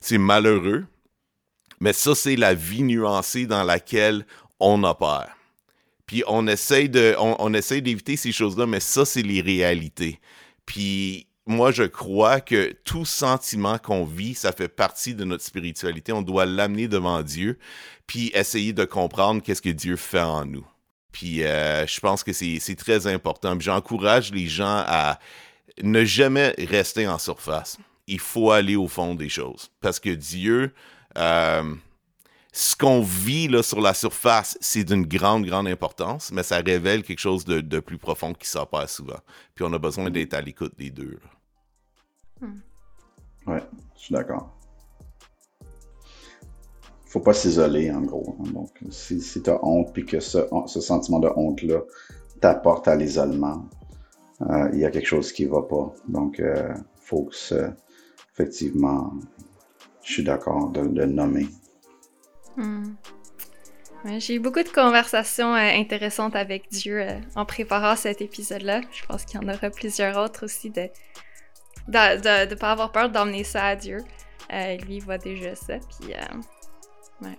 [0.00, 0.86] C'est malheureux,
[1.80, 4.24] mais ça, c'est la vie nuancée dans laquelle
[4.60, 5.36] on opère.
[6.06, 10.20] Puis on essaye de, on, on essaye d'éviter ces choses-là, mais ça, c'est les réalités.
[10.66, 16.12] Puis moi, je crois que tout sentiment qu'on vit, ça fait partie de notre spiritualité.
[16.12, 17.58] On doit l'amener devant Dieu,
[18.06, 20.66] puis essayer de comprendre qu'est-ce que Dieu fait en nous.
[21.12, 23.56] Puis euh, je pense que c'est très important.
[23.60, 25.18] J'encourage les gens à
[25.82, 27.78] ne jamais rester en surface.
[28.08, 29.70] Il faut aller au fond des choses.
[29.80, 30.74] Parce que Dieu,
[31.16, 31.74] euh,
[32.52, 37.02] ce qu'on vit là, sur la surface, c'est d'une grande, grande importance, mais ça révèle
[37.02, 39.20] quelque chose de, de plus profond qui s'opère souvent.
[39.54, 41.18] Puis on a besoin d'être à l'écoute des deux.
[42.40, 42.58] Hmm.
[43.46, 43.62] Ouais,
[43.94, 44.52] je suis d'accord.
[47.06, 48.36] Faut pas s'isoler, en gros.
[48.52, 51.80] Donc, si, si tu as honte, puis que ce, ce sentiment de honte-là
[52.40, 53.68] t'apporte à l'isolement,
[54.42, 55.94] euh, il y a quelque chose qui va pas.
[56.08, 57.70] Donc, euh, faut que,
[58.32, 59.14] effectivement,
[60.02, 61.46] je suis d'accord de, le nommer.
[62.56, 62.94] Hmm.
[64.18, 68.82] J'ai eu beaucoup de conversations euh, intéressantes avec Dieu en préparant cet épisode-là.
[68.92, 70.88] Je pense qu'il y en aura plusieurs autres aussi de,
[71.88, 73.98] de ne pas avoir peur d'emmener ça à Dieu.
[74.52, 75.74] Euh, lui, il voit déjà ça.
[75.78, 77.38] Puis, euh, ouais,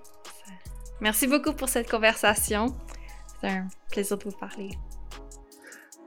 [0.99, 2.75] Merci beaucoup pour cette conversation.
[3.39, 4.71] C'est un plaisir de vous parler.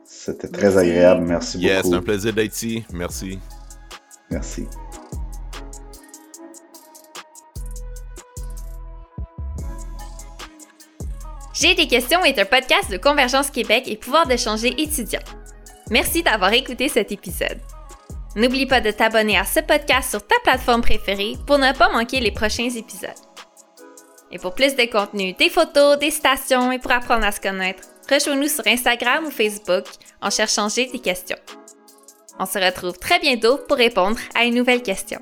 [0.05, 1.25] C'était très agréable.
[1.25, 1.69] Merci beaucoup.
[1.71, 2.85] Yes, c'est un plaisir d'être ici.
[2.93, 3.39] Merci.
[4.31, 4.67] Merci.
[11.55, 15.21] J'ai des questions est un podcast de Convergence Québec et pouvoir d'échanger étudiants.
[15.91, 17.59] Merci d'avoir écouté cet épisode.
[18.37, 22.21] N'oublie pas de t'abonner à ce podcast sur ta plateforme préférée pour ne pas manquer
[22.21, 23.11] les prochains épisodes.
[24.31, 27.83] Et pour plus de contenu, des photos, des stations et pour apprendre à se connaître,
[28.09, 29.85] rejoins-nous sur Instagram ou Facebook
[30.23, 31.39] en cherchant J'ai des questions.
[32.39, 35.21] On se retrouve très bientôt pour répondre à une nouvelle question.